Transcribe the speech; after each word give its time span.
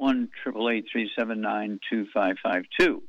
1 0.00 0.28
379 0.42 1.78
2552. 1.90 3.02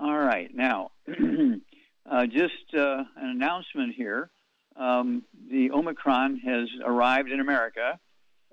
All 0.00 0.18
right, 0.18 0.52
now, 0.52 0.90
uh, 1.08 2.26
just 2.26 2.74
uh, 2.76 3.04
an 3.16 3.30
announcement 3.30 3.94
here. 3.94 4.28
Um, 4.74 5.22
the 5.48 5.70
Omicron 5.70 6.38
has 6.38 6.68
arrived 6.84 7.30
in 7.30 7.38
America. 7.38 8.00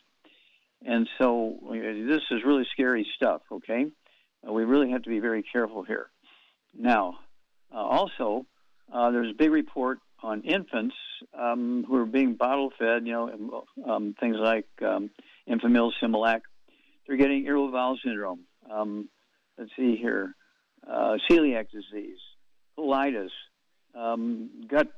And 0.84 1.08
so 1.20 1.56
this 1.70 2.22
is 2.32 2.42
really 2.44 2.66
scary 2.72 3.06
stuff, 3.14 3.42
okay? 3.52 3.86
Uh, 4.46 4.52
we 4.52 4.64
really 4.64 4.90
have 4.90 5.02
to 5.02 5.10
be 5.10 5.20
very 5.20 5.42
careful 5.42 5.82
here. 5.82 6.06
Now, 6.76 7.18
uh, 7.72 7.78
also, 7.78 8.46
uh, 8.92 9.10
there's 9.10 9.30
a 9.30 9.34
big 9.34 9.50
report 9.50 9.98
on 10.22 10.42
infants 10.42 10.94
um, 11.38 11.84
who 11.86 11.96
are 11.96 12.06
being 12.06 12.34
bottle 12.34 12.72
fed, 12.78 13.06
you 13.06 13.12
know, 13.12 13.64
um, 13.86 14.14
things 14.18 14.36
like 14.38 14.66
um, 14.82 15.10
Enfamil, 15.48 15.92
Similac. 16.02 16.40
They're 17.06 17.16
getting 17.16 17.46
irritable 17.46 17.72
bowel 17.72 17.98
syndrome. 18.04 18.40
Um, 18.70 19.08
let's 19.58 19.70
see 19.76 19.96
here, 19.96 20.34
uh, 20.88 21.16
celiac 21.30 21.66
disease, 21.70 22.18
colitis, 22.78 23.30
um, 23.94 24.50
gut 24.68 24.88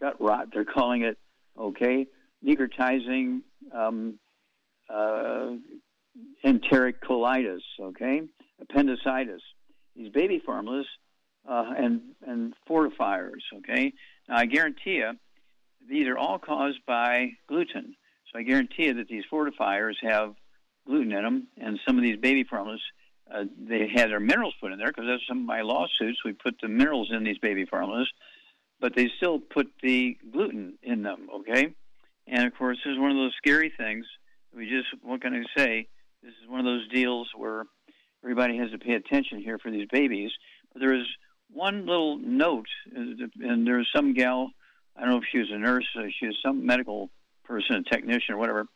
gut 0.00 0.20
rot. 0.20 0.48
They're 0.52 0.64
calling 0.64 1.02
it 1.02 1.18
okay, 1.58 2.06
necrotizing 2.44 3.42
um, 3.72 4.18
uh, 4.88 5.52
enteric 6.44 7.00
colitis, 7.02 7.62
okay, 7.80 8.22
appendicitis. 8.60 9.42
These 9.96 10.10
baby 10.12 10.40
formulas 10.44 10.86
uh, 11.48 11.72
and 11.76 12.00
and 12.26 12.54
fortifiers, 12.68 13.42
okay. 13.58 13.92
Now 14.28 14.36
I 14.36 14.46
guarantee 14.46 14.96
you, 14.96 15.12
these 15.88 16.06
are 16.06 16.16
all 16.16 16.38
caused 16.38 16.78
by 16.86 17.32
gluten. 17.48 17.96
So 18.32 18.38
I 18.38 18.42
guarantee 18.42 18.86
you 18.86 18.94
that 18.94 19.08
these 19.08 19.24
fortifiers 19.30 19.94
have 20.02 20.34
gluten 20.86 21.12
in 21.12 21.22
them, 21.22 21.48
and 21.60 21.78
some 21.86 21.96
of 21.96 22.02
these 22.02 22.18
baby 22.18 22.44
formulas. 22.44 22.82
Uh, 23.32 23.44
they 23.56 23.88
had 23.88 24.10
their 24.10 24.20
minerals 24.20 24.54
put 24.60 24.72
in 24.72 24.78
there 24.78 24.88
because 24.88 25.06
that's 25.06 25.26
some 25.26 25.38
of 25.38 25.46
my 25.46 25.62
lawsuits. 25.62 26.18
We 26.24 26.32
put 26.32 26.56
the 26.60 26.68
minerals 26.68 27.10
in 27.10 27.24
these 27.24 27.38
baby 27.38 27.64
formulas, 27.64 28.10
but 28.78 28.94
they 28.94 29.08
still 29.16 29.38
put 29.38 29.68
the 29.82 30.18
gluten 30.30 30.74
in 30.82 31.02
them, 31.02 31.28
okay? 31.36 31.72
And 32.26 32.44
of 32.44 32.54
course, 32.54 32.78
this 32.84 32.92
is 32.92 32.98
one 32.98 33.10
of 33.10 33.16
those 33.16 33.32
scary 33.38 33.72
things. 33.74 34.04
We 34.54 34.68
just, 34.68 34.88
what 35.02 35.22
can 35.22 35.34
I 35.34 35.44
say? 35.56 35.88
This 36.22 36.34
is 36.42 36.48
one 36.48 36.60
of 36.60 36.66
those 36.66 36.86
deals 36.88 37.28
where 37.34 37.64
everybody 38.22 38.56
has 38.58 38.70
to 38.70 38.78
pay 38.78 38.94
attention 38.94 39.40
here 39.40 39.58
for 39.58 39.70
these 39.70 39.88
babies. 39.90 40.30
But 40.72 40.80
there 40.80 40.94
is 40.94 41.06
one 41.52 41.86
little 41.86 42.18
note, 42.18 42.68
and 42.94 43.66
there 43.66 43.78
was 43.78 43.88
some 43.94 44.14
gal, 44.14 44.50
I 44.96 45.02
don't 45.02 45.10
know 45.10 45.18
if 45.18 45.24
she 45.30 45.38
was 45.38 45.50
a 45.50 45.58
nurse, 45.58 45.86
she 46.18 46.26
was 46.26 46.38
some 46.44 46.64
medical 46.64 47.10
person, 47.44 47.76
a 47.76 47.82
technician 47.82 48.34
or 48.34 48.38
whatever, 48.38 48.66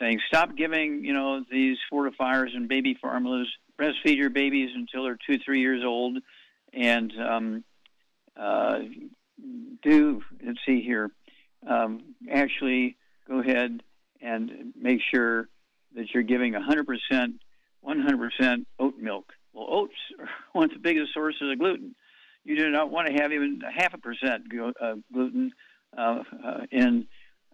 saying, 0.00 0.20
stop 0.26 0.56
giving, 0.56 1.04
you 1.04 1.12
know, 1.12 1.44
these 1.50 1.78
fortifiers 1.92 2.54
and 2.54 2.68
baby 2.68 2.96
formulas. 3.00 3.48
Breastfeed 3.78 4.16
your 4.16 4.30
babies 4.30 4.70
until 4.74 5.04
they're 5.04 5.18
two, 5.26 5.38
three 5.38 5.60
years 5.60 5.82
old, 5.84 6.18
and 6.74 7.12
um, 7.18 7.64
uh, 8.36 8.80
do, 9.82 10.22
let's 10.44 10.58
see 10.66 10.82
here, 10.82 11.10
um, 11.66 12.14
actually 12.30 12.96
go 13.26 13.38
ahead 13.40 13.82
and 14.20 14.74
make 14.78 15.00
sure 15.10 15.48
that 15.94 16.12
you're 16.12 16.22
giving 16.22 16.52
100%, 16.52 17.34
100% 17.84 18.66
oat 18.78 18.98
milk. 18.98 19.32
Well, 19.52 19.66
oats 19.68 19.94
are 20.18 20.28
one 20.52 20.64
of 20.64 20.70
the 20.70 20.78
biggest 20.78 21.12
sources 21.14 21.50
of 21.50 21.58
gluten. 21.58 21.94
You 22.44 22.56
do 22.56 22.70
not 22.70 22.90
want 22.90 23.08
to 23.08 23.14
have 23.14 23.32
even 23.32 23.60
half 23.76 23.94
a 23.94 23.98
percent 23.98 24.44
uh, 24.80 24.94
gluten 25.12 25.52
uh, 25.96 26.22
uh, 26.44 26.60
in 26.70 27.06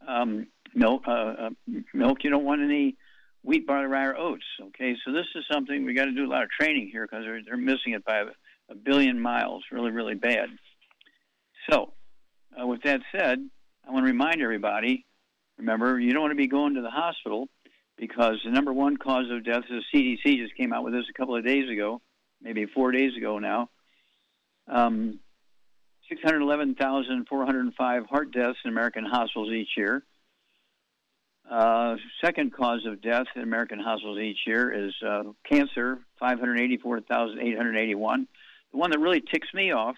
um, 0.06 0.46
milk. 0.74 1.02
Uh, 1.06 1.10
uh, 1.10 1.50
milk. 1.92 2.18
You 2.22 2.30
don't 2.30 2.44
want 2.44 2.62
any 2.62 2.96
wheat, 3.42 3.66
barley, 3.66 3.86
rye, 3.86 4.06
or 4.06 4.16
oats. 4.16 4.44
Okay, 4.60 4.96
so 5.04 5.12
this 5.12 5.26
is 5.34 5.44
something 5.50 5.84
we 5.84 5.94
got 5.94 6.04
to 6.04 6.12
do 6.12 6.24
a 6.24 6.30
lot 6.30 6.44
of 6.44 6.50
training 6.50 6.90
here 6.92 7.06
because 7.06 7.24
they're, 7.24 7.40
they're 7.44 7.56
missing 7.56 7.94
it 7.94 8.04
by 8.04 8.20
a, 8.68 8.74
billion 8.74 9.20
miles. 9.20 9.64
Really, 9.70 9.90
really 9.90 10.16
bad. 10.16 10.48
So, 11.70 11.92
uh, 12.60 12.66
with 12.66 12.82
that 12.82 13.00
said, 13.12 13.38
I 13.86 13.92
want 13.92 14.04
to 14.04 14.12
remind 14.12 14.42
everybody 14.42 15.06
remember, 15.58 15.98
you 15.98 16.12
don't 16.12 16.22
want 16.22 16.32
to 16.32 16.36
be 16.36 16.48
going 16.48 16.74
to 16.74 16.82
the 16.82 16.90
hospital 16.90 17.48
because 17.96 18.40
the 18.44 18.50
number 18.50 18.72
one 18.72 18.96
cause 18.96 19.30
of 19.30 19.44
death 19.44 19.64
is 19.70 19.84
CDC 19.94 20.38
just 20.38 20.56
came 20.56 20.72
out 20.72 20.82
with 20.84 20.92
this 20.92 21.06
a 21.08 21.12
couple 21.12 21.36
of 21.36 21.44
days 21.44 21.70
ago, 21.70 22.00
maybe 22.40 22.66
four 22.66 22.90
days 22.92 23.16
ago 23.16 23.38
now. 23.38 23.70
Um, 24.68 25.20
611,405 26.08 28.06
heart 28.06 28.32
deaths 28.32 28.58
in 28.64 28.70
American 28.70 29.04
hospitals 29.04 29.50
each 29.50 29.70
year. 29.76 30.02
Uh, 31.50 31.96
second 32.24 32.52
cause 32.52 32.84
of 32.86 33.00
death 33.00 33.26
in 33.36 33.42
American 33.42 33.78
hospitals 33.78 34.18
each 34.18 34.40
year 34.46 34.88
is 34.88 34.94
uh, 35.06 35.22
cancer, 35.48 36.00
584,881. 36.18 38.26
The 38.72 38.78
one 38.78 38.90
that 38.90 38.98
really 38.98 39.20
ticks 39.20 39.46
me 39.54 39.70
off 39.72 39.94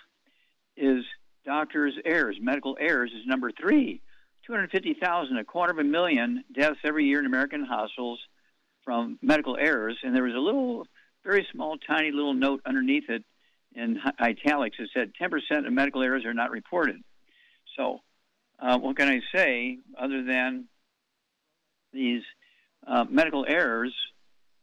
is 0.76 1.04
doctors' 1.46 1.94
errors. 2.04 2.36
Medical 2.40 2.76
errors 2.78 3.10
is 3.18 3.26
number 3.26 3.50
three. 3.50 4.02
250,000, 4.48 5.36
a 5.36 5.44
quarter 5.44 5.72
of 5.72 5.78
a 5.78 5.84
million 5.84 6.42
deaths 6.52 6.78
every 6.82 7.04
year 7.04 7.20
in 7.20 7.26
American 7.26 7.64
hospitals 7.64 8.18
from 8.82 9.18
medical 9.20 9.58
errors. 9.58 9.98
And 10.02 10.16
there 10.16 10.22
was 10.22 10.34
a 10.34 10.38
little 10.38 10.86
very 11.22 11.46
small, 11.52 11.76
tiny 11.76 12.10
little 12.10 12.32
note 12.32 12.62
underneath 12.64 13.10
it 13.10 13.24
in 13.74 14.00
italics 14.18 14.78
that 14.78 14.88
said 14.94 15.12
10% 15.20 15.66
of 15.66 15.72
medical 15.72 16.02
errors 16.02 16.24
are 16.24 16.32
not 16.32 16.50
reported. 16.50 16.96
So, 17.76 18.00
uh, 18.58 18.78
what 18.78 18.96
can 18.96 19.08
I 19.08 19.20
say 19.34 19.78
other 20.00 20.24
than 20.24 20.64
these 21.92 22.22
uh, 22.86 23.04
medical 23.08 23.44
errors? 23.46 23.94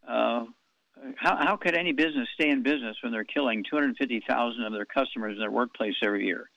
Uh, 0.05 0.45
how, 1.15 1.38
how 1.38 1.57
could 1.57 1.75
any 1.75 1.91
business 1.91 2.27
stay 2.33 2.49
in 2.49 2.63
business 2.63 2.97
when 3.03 3.11
they're 3.11 3.23
killing 3.23 3.63
250,000 3.69 4.63
of 4.63 4.73
their 4.73 4.85
customers 4.85 5.33
in 5.33 5.39
their 5.39 5.51
workplace 5.51 5.95
every 6.03 6.25
year? 6.25 6.49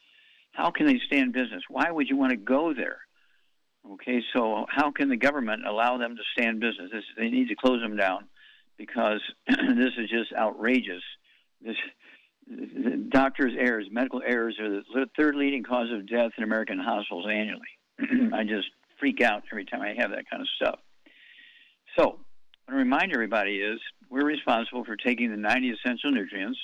How 0.53 0.71
can 0.71 0.87
they 0.87 0.99
stay 1.07 1.19
in 1.19 1.31
business? 1.31 1.63
Why 1.69 1.91
would 1.91 2.09
you 2.09 2.17
want 2.17 2.31
to 2.31 2.37
go 2.37 2.73
there? 2.73 3.01
Okay, 3.87 4.21
so 4.35 4.67
how 4.69 4.91
can 4.91 5.09
the 5.09 5.17
government 5.17 5.67
allow 5.67 5.99
them 5.99 6.17
to 6.17 6.23
stay 6.33 6.47
in 6.47 6.59
business? 6.59 6.91
This, 6.93 7.05
they 7.17 7.31
need 7.31 7.49
to 7.49 7.55
close 7.55 7.81
them 7.81 7.97
down 7.97 8.29
because 8.77 9.21
this 9.47 9.93
is 9.99 10.11
just 10.11 10.33
outrageous. 10.37 11.03
This 11.61 11.77
doctors' 13.11 13.55
errors, 13.59 13.89
medical 13.91 14.23
errors, 14.25 14.59
are 14.61 14.71
the 14.71 15.07
third 15.17 15.35
leading 15.37 15.63
cause 15.63 15.91
of 15.93 16.09
death 16.09 16.33
in 16.39 16.45
American 16.45 16.79
hospitals 16.79 17.27
annually. 17.31 17.69
I 18.33 18.45
just 18.45 18.69
freak 18.99 19.21
out 19.21 19.43
every 19.53 19.65
time 19.65 19.83
I 19.83 19.95
have 19.99 20.11
that 20.11 20.29
kind 20.31 20.41
of 20.41 20.49
stuff. 20.57 20.81
So, 21.99 22.21
what 22.67 22.75
I 22.75 22.77
remind 22.77 23.13
everybody 23.13 23.57
is 23.57 23.81
we're 24.11 24.25
responsible 24.25 24.85
for 24.85 24.97
taking 24.97 25.31
the 25.31 25.37
90 25.37 25.71
essential 25.71 26.11
nutrients, 26.11 26.59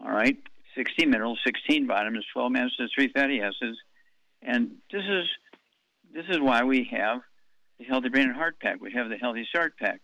all 0.00 0.10
right, 0.10 0.36
60 0.76 1.06
minerals, 1.06 1.38
16 1.46 1.86
vitamins, 1.86 2.26
12 2.32 2.52
acids, 2.56 2.92
3 2.94 3.12
fatty 3.12 3.40
acids, 3.40 3.78
and 4.42 4.72
this 4.92 5.02
is 5.02 5.26
this 6.12 6.24
is 6.28 6.40
why 6.40 6.64
we 6.64 6.88
have 6.90 7.20
the 7.78 7.84
Healthy 7.84 8.08
Brain 8.08 8.28
and 8.28 8.36
Heart 8.36 8.60
Pack. 8.60 8.80
We 8.80 8.92
have 8.92 9.08
the 9.08 9.16
Healthy 9.16 9.46
Start 9.48 9.74
Pack, 9.78 10.00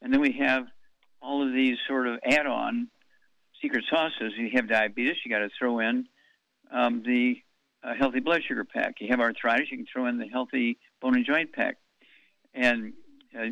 and 0.00 0.12
then 0.12 0.20
we 0.20 0.32
have 0.40 0.66
all 1.20 1.46
of 1.46 1.52
these 1.52 1.76
sort 1.88 2.06
of 2.06 2.18
add-on 2.24 2.88
secret 3.60 3.84
sauces. 3.90 4.32
You 4.36 4.50
have 4.54 4.68
diabetes, 4.68 5.16
you 5.24 5.30
got 5.30 5.38
to 5.38 5.50
throw 5.58 5.80
in 5.80 6.06
um, 6.70 7.02
the 7.04 7.36
uh, 7.82 7.94
Healthy 7.98 8.20
Blood 8.20 8.42
Sugar 8.46 8.64
Pack. 8.64 8.96
You 9.00 9.08
have 9.10 9.20
arthritis, 9.20 9.70
you 9.70 9.78
can 9.78 9.86
throw 9.92 10.06
in 10.06 10.18
the 10.18 10.28
Healthy 10.28 10.78
Bone 11.00 11.16
and 11.16 11.26
Joint 11.26 11.52
Pack, 11.52 11.78
and 12.54 12.92
uh, 13.38 13.46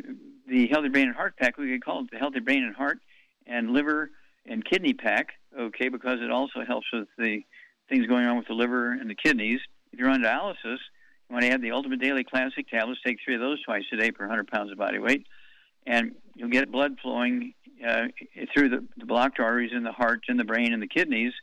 the 0.47 0.67
Healthy 0.67 0.89
Brain 0.89 1.07
and 1.07 1.15
Heart 1.15 1.37
Pack. 1.37 1.57
We 1.57 1.71
could 1.71 1.83
call 1.83 2.01
it 2.01 2.11
the 2.11 2.17
Healthy 2.17 2.39
Brain 2.39 2.63
and 2.63 2.75
Heart 2.75 2.99
and 3.45 3.71
Liver 3.71 4.11
and 4.45 4.63
Kidney 4.63 4.93
Pack. 4.93 5.29
Okay, 5.57 5.89
because 5.89 6.19
it 6.21 6.31
also 6.31 6.63
helps 6.65 6.87
with 6.91 7.07
the 7.17 7.43
things 7.89 8.07
going 8.07 8.25
on 8.25 8.37
with 8.37 8.47
the 8.47 8.53
liver 8.53 8.91
and 8.91 9.09
the 9.09 9.15
kidneys. 9.15 9.59
If 9.91 9.99
you're 9.99 10.09
on 10.09 10.21
dialysis, 10.21 10.77
you 11.29 11.33
want 11.33 11.45
to 11.45 11.51
add 11.51 11.61
the 11.61 11.71
Ultimate 11.71 11.99
Daily 11.99 12.23
Classic 12.23 12.67
tablets. 12.67 13.01
Take 13.05 13.17
three 13.23 13.35
of 13.35 13.41
those 13.41 13.61
twice 13.63 13.83
a 13.91 13.97
day 13.97 14.11
per 14.11 14.25
100 14.25 14.47
pounds 14.47 14.71
of 14.71 14.77
body 14.77 14.99
weight, 14.99 15.25
and 15.85 16.15
you'll 16.35 16.49
get 16.49 16.71
blood 16.71 16.97
flowing 17.01 17.53
uh, 17.85 18.07
through 18.53 18.69
the, 18.69 18.85
the 18.97 19.05
blocked 19.05 19.39
arteries 19.39 19.71
in 19.75 19.83
the 19.83 19.91
heart 19.91 20.21
and 20.27 20.39
the 20.39 20.43
brain 20.43 20.73
and 20.73 20.81
the 20.81 20.87
kidneys. 20.87 21.33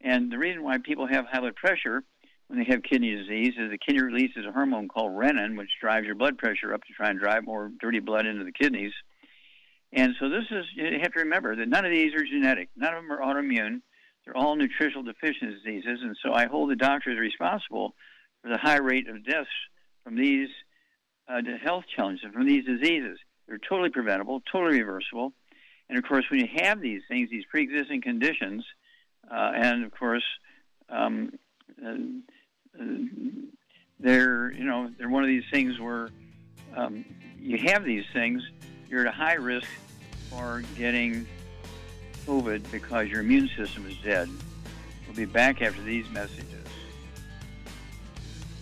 And 0.00 0.30
the 0.30 0.38
reason 0.38 0.62
why 0.62 0.78
people 0.78 1.06
have 1.06 1.26
high 1.26 1.40
blood 1.40 1.56
pressure 1.56 2.02
when 2.48 2.58
they 2.58 2.66
have 2.70 2.82
kidney 2.82 3.14
disease 3.14 3.54
is 3.58 3.70
the 3.70 3.78
kidney 3.78 4.02
releases 4.02 4.44
a 4.46 4.52
hormone 4.52 4.88
called 4.88 5.12
renin, 5.12 5.56
which 5.56 5.70
drives 5.80 6.06
your 6.06 6.14
blood 6.14 6.36
pressure 6.36 6.74
up 6.74 6.82
to 6.82 6.92
try 6.92 7.08
and 7.08 7.18
drive 7.18 7.44
more 7.44 7.70
dirty 7.80 8.00
blood 8.00 8.26
into 8.26 8.44
the 8.44 8.52
kidneys. 8.52 8.92
And 9.92 10.14
so 10.20 10.28
this 10.28 10.44
is 10.50 10.66
you 10.74 10.98
have 11.02 11.12
to 11.12 11.20
remember 11.20 11.56
that 11.56 11.68
none 11.68 11.84
of 11.84 11.90
these 11.90 12.14
are 12.14 12.24
genetic, 12.24 12.68
none 12.76 12.94
of 12.94 13.02
them 13.02 13.12
are 13.12 13.20
autoimmune. 13.20 13.80
They're 14.24 14.36
all 14.36 14.56
nutritional 14.56 15.02
deficiency 15.02 15.56
diseases, 15.62 16.00
and 16.02 16.16
so 16.22 16.32
I 16.32 16.46
hold 16.46 16.70
the 16.70 16.76
doctors 16.76 17.18
responsible 17.18 17.94
for 18.44 18.50
the 18.50 18.58
high 18.58 18.76
rate 18.76 19.08
of 19.08 19.24
deaths 19.24 19.48
from 20.04 20.16
these 20.16 20.50
uh, 21.28 21.40
health 21.64 21.84
challenges, 21.96 22.24
and 22.24 22.34
from 22.34 22.46
these 22.46 22.64
diseases. 22.66 23.18
They're 23.48 23.58
totally 23.58 23.88
preventable, 23.88 24.42
totally 24.52 24.82
reversible. 24.82 25.32
And 25.88 25.96
of 25.98 26.04
course, 26.04 26.26
when 26.30 26.40
you 26.40 26.48
have 26.56 26.80
these 26.80 27.00
things, 27.08 27.30
these 27.30 27.44
pre-existing 27.50 28.02
conditions, 28.02 28.64
uh, 29.30 29.52
and 29.54 29.84
of 29.84 29.92
course, 29.92 30.24
um, 30.90 31.32
uh, 31.84 31.94
they're 33.98 34.52
you 34.52 34.64
know 34.64 34.90
they're 34.98 35.08
one 35.08 35.22
of 35.22 35.28
these 35.28 35.44
things 35.50 35.80
where 35.80 36.10
um, 36.76 37.04
you 37.38 37.58
have 37.66 37.84
these 37.84 38.04
things, 38.12 38.42
you're 38.90 39.00
at 39.00 39.06
a 39.06 39.16
high 39.16 39.34
risk 39.34 39.68
for 40.28 40.62
getting 40.76 41.26
COVID 42.26 42.70
because 42.70 43.08
your 43.08 43.20
immune 43.20 43.48
system 43.56 43.86
is 43.88 43.96
dead. 43.98 44.28
We'll 45.06 45.16
be 45.16 45.24
back 45.24 45.62
after 45.62 45.82
these 45.82 46.08
messages. 46.10 46.63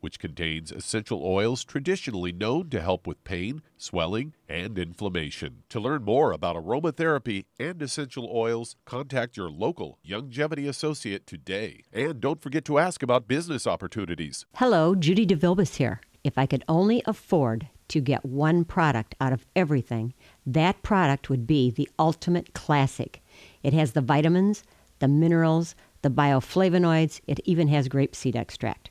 which 0.00 0.18
contains 0.18 0.72
essential 0.72 1.24
oils 1.24 1.64
traditionally 1.64 2.32
known 2.32 2.70
to 2.70 2.80
help 2.80 3.06
with 3.06 3.22
pain, 3.24 3.62
swelling, 3.76 4.34
and 4.48 4.78
inflammation. 4.78 5.62
To 5.68 5.80
learn 5.80 6.04
more 6.04 6.32
about 6.32 6.56
aromatherapy 6.56 7.44
and 7.58 7.80
essential 7.82 8.30
oils, 8.32 8.76
contact 8.84 9.36
your 9.36 9.50
local 9.50 9.98
Youngevity 10.06 10.68
associate 10.68 11.26
today. 11.26 11.82
And 11.92 12.20
don't 12.20 12.40
forget 12.42 12.64
to 12.66 12.78
ask 12.78 13.02
about 13.02 13.28
business 13.28 13.66
opportunities. 13.66 14.46
Hello, 14.54 14.94
Judy 14.94 15.26
DeVilbus 15.26 15.76
here. 15.76 16.00
If 16.24 16.36
I 16.36 16.46
could 16.46 16.64
only 16.68 17.02
afford 17.06 17.68
to 17.88 18.00
get 18.00 18.24
one 18.24 18.64
product 18.64 19.14
out 19.20 19.32
of 19.32 19.46
everything, 19.56 20.12
that 20.46 20.82
product 20.82 21.30
would 21.30 21.46
be 21.46 21.70
the 21.70 21.88
Ultimate 21.98 22.52
Classic. 22.52 23.22
It 23.62 23.72
has 23.72 23.92
the 23.92 24.00
vitamins, 24.00 24.62
the 24.98 25.08
minerals, 25.08 25.74
the 26.02 26.10
bioflavonoids, 26.10 27.20
it 27.26 27.40
even 27.44 27.68
has 27.68 27.88
grapeseed 27.88 28.36
extract 28.36 28.90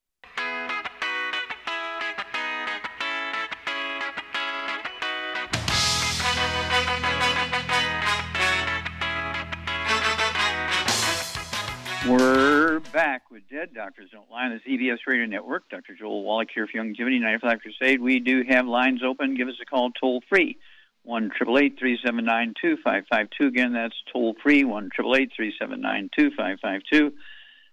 We're 12.07 12.79
back 12.79 13.29
with 13.29 13.43
Dead 13.47 13.75
Doctors 13.75 14.09
Don't 14.11 14.29
Lie 14.31 14.45
on 14.45 14.59
the 14.65 14.71
ZBS 14.71 14.97
Radio 15.05 15.27
Network. 15.27 15.69
Dr. 15.69 15.93
Joel 15.93 16.23
Wallach 16.23 16.49
here 16.51 16.65
for 16.65 16.73
Youngevity 16.79 17.21
95 17.21 17.59
Crusade. 17.59 18.01
We 18.01 18.19
do 18.19 18.43
have 18.49 18.65
lines 18.65 19.01
open. 19.03 19.35
Give 19.35 19.47
us 19.47 19.53
a 19.61 19.65
call 19.65 19.91
toll 19.91 20.23
free. 20.27 20.57
1 21.03 21.29
379 21.37 22.55
2552. 22.59 23.45
Again, 23.45 23.73
that's 23.73 23.93
toll 24.11 24.35
free 24.41 24.63
1 24.63 24.89
379 24.95 26.09
2552. 26.17 27.13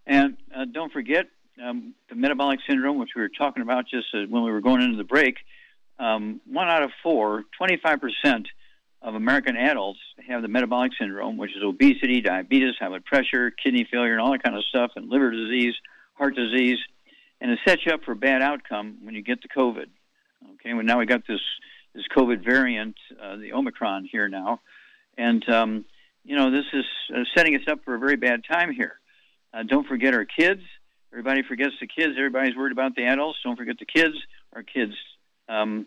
And 0.06 0.36
uh, 0.54 0.66
don't 0.66 0.92
forget 0.92 1.24
um, 1.64 1.94
the 2.10 2.14
metabolic 2.14 2.60
syndrome, 2.68 2.98
which 2.98 3.10
we 3.16 3.22
were 3.22 3.30
talking 3.30 3.62
about 3.62 3.86
just 3.88 4.08
uh, 4.12 4.26
when 4.28 4.44
we 4.44 4.50
were 4.50 4.60
going 4.60 4.82
into 4.82 4.98
the 4.98 5.04
break. 5.04 5.36
Um, 5.98 6.42
one 6.46 6.68
out 6.68 6.82
of 6.82 6.90
four, 7.02 7.44
25% 7.58 8.44
of 9.00 9.14
American 9.14 9.56
adults 9.56 10.00
have 10.26 10.42
the 10.42 10.48
metabolic 10.48 10.92
syndrome, 10.98 11.36
which 11.36 11.56
is 11.56 11.62
obesity, 11.62 12.20
diabetes, 12.20 12.74
high 12.80 12.88
blood 12.88 13.04
pressure, 13.04 13.50
kidney 13.50 13.86
failure, 13.90 14.12
and 14.12 14.20
all 14.20 14.32
that 14.32 14.42
kind 14.42 14.56
of 14.56 14.64
stuff, 14.64 14.92
and 14.96 15.08
liver 15.08 15.30
disease, 15.30 15.74
heart 16.14 16.34
disease, 16.34 16.78
and 17.40 17.50
it 17.50 17.58
sets 17.66 17.82
you 17.86 17.92
up 17.92 18.02
for 18.04 18.12
a 18.12 18.16
bad 18.16 18.42
outcome 18.42 18.98
when 19.02 19.14
you 19.14 19.22
get 19.22 19.40
the 19.42 19.48
COVID. 19.48 19.86
Okay, 20.54 20.74
well 20.74 20.84
now 20.84 20.98
we 20.98 21.06
got 21.06 21.26
this 21.26 21.40
this 21.94 22.04
COVID 22.16 22.44
variant, 22.44 22.96
uh, 23.20 23.36
the 23.36 23.52
Omicron 23.52 24.08
here 24.10 24.28
now, 24.28 24.60
and 25.16 25.48
um, 25.48 25.84
you 26.24 26.36
know 26.36 26.50
this 26.50 26.66
is 26.72 26.84
uh, 27.14 27.22
setting 27.36 27.54
us 27.54 27.62
up 27.68 27.84
for 27.84 27.94
a 27.94 27.98
very 27.98 28.16
bad 28.16 28.42
time 28.50 28.72
here. 28.72 28.98
Uh, 29.54 29.62
don't 29.62 29.86
forget 29.86 30.12
our 30.12 30.24
kids. 30.24 30.60
Everybody 31.12 31.42
forgets 31.42 31.74
the 31.80 31.86
kids. 31.86 32.14
Everybody's 32.18 32.56
worried 32.56 32.72
about 32.72 32.94
the 32.94 33.04
adults. 33.04 33.38
Don't 33.42 33.56
forget 33.56 33.78
the 33.78 33.86
kids. 33.86 34.14
Our 34.52 34.62
kids. 34.62 34.92
Um, 35.48 35.86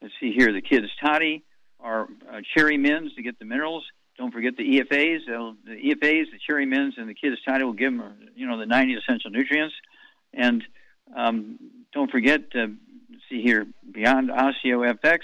let's 0.00 0.14
see 0.20 0.32
here. 0.32 0.52
The 0.52 0.62
kids 0.62 0.86
toddy 1.02 1.42
are 1.82 2.08
uh, 2.30 2.40
cherry 2.54 2.76
mints 2.76 3.14
to 3.16 3.22
get 3.22 3.38
the 3.38 3.44
minerals. 3.44 3.84
Don't 4.18 4.32
forget 4.32 4.56
the 4.56 4.78
EFAs. 4.78 5.20
They'll, 5.26 5.54
the 5.64 5.72
EFAs, 5.72 6.30
the 6.30 6.38
cherry 6.46 6.66
mints, 6.66 6.96
and 6.98 7.08
the 7.08 7.14
kids' 7.14 7.36
toddy 7.46 7.64
will 7.64 7.72
give 7.72 7.96
them, 7.96 8.28
you 8.34 8.46
know, 8.46 8.58
the 8.58 8.66
90 8.66 8.94
essential 8.94 9.30
nutrients. 9.30 9.74
And 10.34 10.62
um, 11.16 11.58
don't 11.92 12.10
forget, 12.10 12.42
uh, 12.54 12.66
see 13.28 13.42
here, 13.42 13.66
Beyond 13.90 14.30
Osteo 14.30 14.92
FX, 14.94 15.20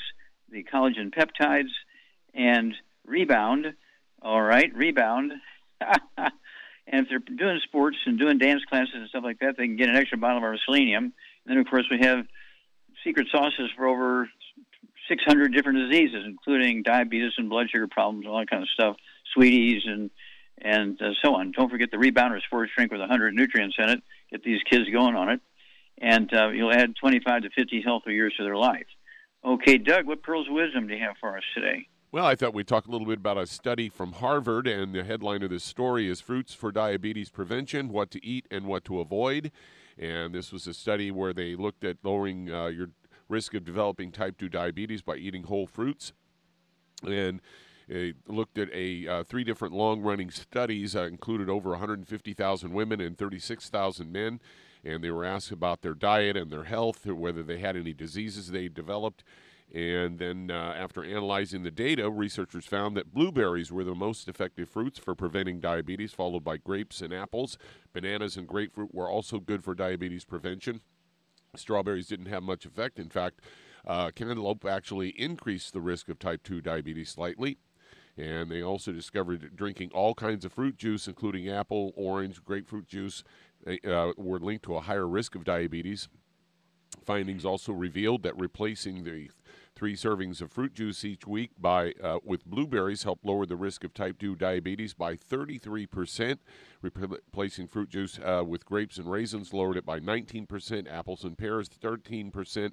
the 0.50 0.64
collagen 0.64 1.14
peptides, 1.14 1.70
and 2.34 2.74
Rebound. 3.06 3.74
All 4.22 4.42
right, 4.42 4.74
Rebound. 4.74 5.32
and 6.16 6.32
if 6.86 7.08
they're 7.08 7.18
doing 7.18 7.60
sports 7.64 7.98
and 8.06 8.18
doing 8.18 8.38
dance 8.38 8.62
classes 8.68 8.94
and 8.94 9.08
stuff 9.08 9.24
like 9.24 9.40
that, 9.40 9.56
they 9.56 9.66
can 9.66 9.76
get 9.76 9.88
an 9.88 9.96
extra 9.96 10.18
bottle 10.18 10.38
of 10.38 10.44
our 10.44 10.56
selenium. 10.64 11.04
And 11.04 11.12
then, 11.46 11.58
of 11.58 11.66
course, 11.66 11.86
we 11.90 11.98
have 12.00 12.26
secret 13.04 13.28
sauces 13.30 13.70
for 13.76 13.86
over 13.86 14.28
600 15.08 15.52
different 15.52 15.90
diseases, 15.90 16.24
including 16.26 16.82
diabetes 16.82 17.32
and 17.36 17.48
blood 17.48 17.68
sugar 17.70 17.86
problems, 17.86 18.26
all 18.26 18.38
that 18.38 18.50
kind 18.50 18.62
of 18.62 18.68
stuff, 18.70 18.96
sweeties 19.34 19.82
and 19.86 20.10
and 20.58 21.00
uh, 21.02 21.10
so 21.22 21.34
on. 21.34 21.52
Don't 21.52 21.70
forget 21.70 21.90
the 21.90 21.98
rebounder 21.98 22.40
sports 22.42 22.72
drink 22.74 22.90
with 22.90 23.00
100 23.00 23.34
nutrients 23.34 23.76
in 23.78 23.90
it. 23.90 24.02
Get 24.30 24.42
these 24.42 24.60
kids 24.68 24.88
going 24.90 25.14
on 25.14 25.28
it, 25.28 25.40
and 25.98 26.32
uh, 26.32 26.48
you'll 26.48 26.72
add 26.72 26.94
25 26.98 27.42
to 27.42 27.50
50 27.50 27.82
healthy 27.82 28.14
years 28.14 28.34
to 28.38 28.42
their 28.42 28.56
life. 28.56 28.86
Okay, 29.44 29.78
Doug, 29.78 30.06
what 30.06 30.22
pearls 30.22 30.48
of 30.48 30.54
wisdom 30.54 30.88
do 30.88 30.94
you 30.94 31.04
have 31.04 31.16
for 31.20 31.36
us 31.36 31.44
today? 31.54 31.88
Well, 32.10 32.24
I 32.24 32.34
thought 32.34 32.54
we'd 32.54 32.66
talk 32.66 32.86
a 32.86 32.90
little 32.90 33.06
bit 33.06 33.18
about 33.18 33.36
a 33.36 33.46
study 33.46 33.88
from 33.88 34.12
Harvard, 34.12 34.66
and 34.66 34.94
the 34.94 35.04
headline 35.04 35.42
of 35.42 35.50
this 35.50 35.64
story 35.64 36.08
is 36.08 36.20
Fruits 36.20 36.54
for 36.54 36.72
Diabetes 36.72 37.30
Prevention 37.30 37.90
What 37.90 38.10
to 38.12 38.24
Eat 38.24 38.46
and 38.50 38.64
What 38.64 38.84
to 38.86 39.00
Avoid. 39.00 39.52
And 39.98 40.34
this 40.34 40.52
was 40.52 40.66
a 40.66 40.74
study 40.74 41.10
where 41.10 41.32
they 41.32 41.54
looked 41.54 41.84
at 41.84 41.98
lowering 42.02 42.50
uh, 42.50 42.66
your 42.66 42.88
risk 43.28 43.54
of 43.54 43.64
developing 43.64 44.12
type 44.12 44.38
2 44.38 44.48
diabetes 44.48 45.02
by 45.02 45.16
eating 45.16 45.44
whole 45.44 45.66
fruits. 45.66 46.12
And 47.02 47.40
it 47.88 48.16
looked 48.26 48.58
at 48.58 48.68
a 48.72 49.06
uh, 49.06 49.24
three 49.24 49.44
different 49.44 49.74
long-running 49.74 50.30
studies, 50.30 50.96
uh, 50.96 51.04
included 51.04 51.48
over 51.48 51.70
150,000 51.70 52.72
women 52.72 53.00
and 53.00 53.16
36,000 53.16 54.10
men, 54.10 54.40
and 54.84 55.04
they 55.04 55.10
were 55.10 55.24
asked 55.24 55.52
about 55.52 55.82
their 55.82 55.94
diet 55.94 56.36
and 56.36 56.50
their 56.50 56.64
health, 56.64 57.06
or 57.06 57.14
whether 57.14 57.42
they 57.42 57.58
had 57.58 57.76
any 57.76 57.92
diseases 57.92 58.50
they 58.50 58.68
developed. 58.68 59.22
And 59.74 60.18
then, 60.18 60.50
uh, 60.50 60.74
after 60.76 61.04
analyzing 61.04 61.64
the 61.64 61.72
data, 61.72 62.08
researchers 62.08 62.66
found 62.66 62.96
that 62.96 63.12
blueberries 63.12 63.72
were 63.72 63.82
the 63.84 63.96
most 63.96 64.28
effective 64.28 64.68
fruits 64.68 64.98
for 64.98 65.14
preventing 65.14 65.60
diabetes, 65.60 66.12
followed 66.12 66.44
by 66.44 66.56
grapes 66.56 67.02
and 67.02 67.12
apples. 67.12 67.58
Bananas 67.92 68.36
and 68.36 68.46
grapefruit 68.46 68.94
were 68.94 69.08
also 69.08 69.40
good 69.40 69.64
for 69.64 69.74
diabetes 69.74 70.24
prevention. 70.24 70.80
Strawberries 71.58 72.08
didn't 72.08 72.26
have 72.26 72.42
much 72.42 72.64
effect. 72.64 72.98
In 72.98 73.08
fact, 73.08 73.40
uh, 73.86 74.10
cantaloupe 74.10 74.64
actually 74.64 75.10
increased 75.10 75.72
the 75.72 75.80
risk 75.80 76.08
of 76.08 76.18
type 76.18 76.42
2 76.42 76.60
diabetes 76.60 77.10
slightly. 77.10 77.58
And 78.16 78.50
they 78.50 78.62
also 78.62 78.92
discovered 78.92 79.54
drinking 79.54 79.90
all 79.92 80.14
kinds 80.14 80.44
of 80.44 80.52
fruit 80.52 80.76
juice, 80.76 81.06
including 81.06 81.48
apple, 81.48 81.92
orange, 81.96 82.42
grapefruit 82.44 82.88
juice, 82.88 83.22
uh, 83.66 84.12
were 84.16 84.38
linked 84.38 84.64
to 84.64 84.76
a 84.76 84.80
higher 84.80 85.06
risk 85.06 85.34
of 85.34 85.44
diabetes. 85.44 86.08
Findings 87.04 87.44
also 87.44 87.72
revealed 87.72 88.22
that 88.22 88.38
replacing 88.38 89.04
the 89.04 89.30
three 89.76 89.94
servings 89.94 90.40
of 90.40 90.50
fruit 90.50 90.74
juice 90.74 91.04
each 91.04 91.26
week 91.26 91.50
by 91.58 91.92
uh, 92.02 92.18
with 92.24 92.46
blueberries 92.46 93.02
helped 93.02 93.24
lower 93.24 93.44
the 93.44 93.56
risk 93.56 93.84
of 93.84 93.92
type 93.92 94.18
2 94.18 94.34
diabetes 94.34 94.94
by 94.94 95.14
33%. 95.14 96.38
Replacing 96.82 97.68
fruit 97.68 97.90
juice 97.90 98.18
uh, 98.24 98.42
with 98.44 98.64
grapes 98.64 98.96
and 98.96 99.10
raisins 99.10 99.52
lowered 99.52 99.76
it 99.76 99.84
by 99.84 100.00
19%. 100.00 100.90
Apples 100.90 101.24
and 101.24 101.36
pears 101.36 101.68
13%. 101.68 102.72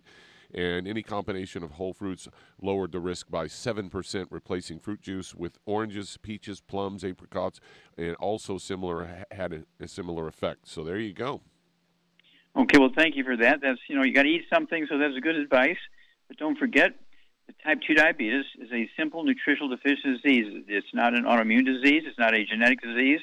And 0.54 0.88
any 0.88 1.04
combination 1.04 1.64
of 1.64 1.72
whole 1.72 1.94
fruits 1.94 2.28
lowered 2.62 2.92
the 2.92 3.00
risk 3.00 3.30
by 3.30 3.48
7%, 3.48 4.28
replacing 4.30 4.80
fruit 4.80 5.02
juice 5.02 5.34
with 5.34 5.58
oranges, 5.66 6.18
peaches, 6.22 6.62
plums, 6.62 7.04
apricots, 7.04 7.60
and 7.98 8.16
also 8.16 8.58
similar 8.58 9.26
had 9.32 9.52
a, 9.52 9.64
a 9.80 9.88
similar 9.88 10.28
effect. 10.28 10.68
So 10.68 10.84
there 10.84 11.00
you 11.00 11.14
go. 11.14 11.42
Okay, 12.56 12.78
well, 12.78 12.92
thank 12.96 13.16
you 13.16 13.24
for 13.24 13.36
that. 13.36 13.62
That's 13.62 13.80
you 13.90 13.96
know 13.96 14.04
you 14.04 14.14
got 14.14 14.24
to 14.24 14.30
eat 14.30 14.44
something, 14.54 14.86
so 14.88 15.00
that's 15.00 15.18
good 15.22 15.36
advice. 15.36 15.78
But 16.28 16.38
don't 16.38 16.58
forget, 16.58 16.92
the 17.48 17.54
type 17.64 17.80
2 17.86 17.94
diabetes 17.96 18.46
is 18.60 18.72
a 18.72 18.90
simple 18.98 19.24
nutritional 19.24 19.70
deficiency 19.70 20.42
disease. 20.42 20.64
It's 20.68 20.94
not 20.94 21.14
an 21.14 21.24
autoimmune 21.26 21.66
disease, 21.66 22.04
it's 22.06 22.20
not 22.20 22.34
a 22.34 22.46
genetic 22.46 22.82
disease, 22.82 23.20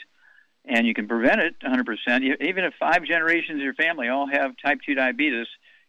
and 0.65 0.87
you 0.87 0.95
can 0.95 1.09
prevent 1.09 1.41
it 1.41 1.55
100%. 1.61 2.43
Even 2.43 2.65
if 2.65 2.75
five 2.79 3.05
generations 3.05 3.57
of 3.57 3.65
your 3.65 3.75
family 3.75 4.09
all 4.09 4.27
have 4.31 4.53
type 4.63 4.79
2 4.85 4.95
diabetes, 4.95 5.47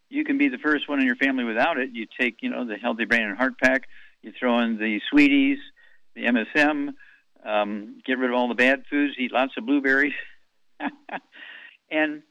you 0.09 0.23
can 0.23 0.37
be 0.37 0.49
the 0.49 0.57
first 0.57 0.89
one 0.89 0.99
in 0.99 1.05
your 1.05 1.15
family 1.15 1.43
without 1.43 1.77
it. 1.77 1.91
You 1.93 2.05
take, 2.19 2.37
you 2.41 2.49
know, 2.49 2.65
the 2.65 2.75
Healthy 2.75 3.05
Brain 3.05 3.23
and 3.23 3.37
Heart 3.37 3.59
Pack, 3.59 3.87
you 4.21 4.33
throw 4.37 4.59
in 4.59 4.77
the 4.77 4.99
sweeties, 5.09 5.57
the 6.15 6.25
MSM, 6.25 6.93
um, 7.45 8.01
get 8.05 8.17
rid 8.17 8.29
of 8.29 8.35
all 8.35 8.47
the 8.47 8.55
bad 8.55 8.83
foods, 8.89 9.15
eat 9.17 9.31
lots 9.31 9.53
of 9.57 9.65
blueberries, 9.65 10.13
and 11.91 12.23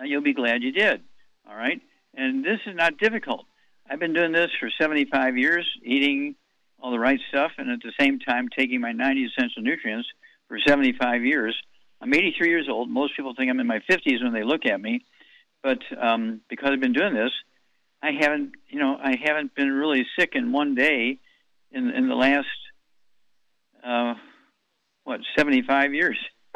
you'll 0.00 0.22
be 0.22 0.34
glad 0.34 0.62
you 0.62 0.72
did. 0.72 1.02
All 1.48 1.56
right? 1.56 1.80
And 2.14 2.44
this 2.44 2.60
is 2.66 2.74
not 2.76 2.98
difficult. 2.98 3.46
I've 3.90 3.98
been 3.98 4.12
doing 4.12 4.32
this 4.32 4.50
for 4.60 4.70
75 4.80 5.38
years, 5.38 5.66
eating 5.82 6.34
all 6.78 6.90
the 6.90 6.98
right 6.98 7.18
stuff, 7.30 7.52
and 7.56 7.70
at 7.70 7.80
the 7.82 7.92
same 7.98 8.18
time 8.18 8.48
taking 8.48 8.80
my 8.80 8.92
90 8.92 9.24
essential 9.24 9.62
nutrients 9.62 10.08
for 10.46 10.58
75 10.66 11.24
years. 11.24 11.56
I'm 12.00 12.12
83 12.12 12.48
years 12.48 12.68
old. 12.70 12.90
Most 12.90 13.16
people 13.16 13.34
think 13.34 13.50
I'm 13.50 13.60
in 13.60 13.66
my 13.66 13.80
50s 13.90 14.22
when 14.22 14.32
they 14.32 14.44
look 14.44 14.66
at 14.66 14.80
me, 14.80 15.04
but 15.62 15.78
um, 16.00 16.42
because 16.48 16.70
I've 16.72 16.80
been 16.80 16.92
doing 16.92 17.14
this, 17.14 17.30
I 18.02 18.10
haven't, 18.20 18.52
you 18.68 18.78
know, 18.78 18.96
I 19.02 19.16
haven't 19.24 19.54
been 19.54 19.72
really 19.72 20.06
sick 20.18 20.32
in 20.34 20.52
one 20.52 20.74
day 20.74 21.18
in 21.72 21.90
in 21.90 22.08
the 22.08 22.14
last 22.14 22.46
uh, 23.84 24.14
what 25.04 25.20
75 25.36 25.94
years. 25.94 26.18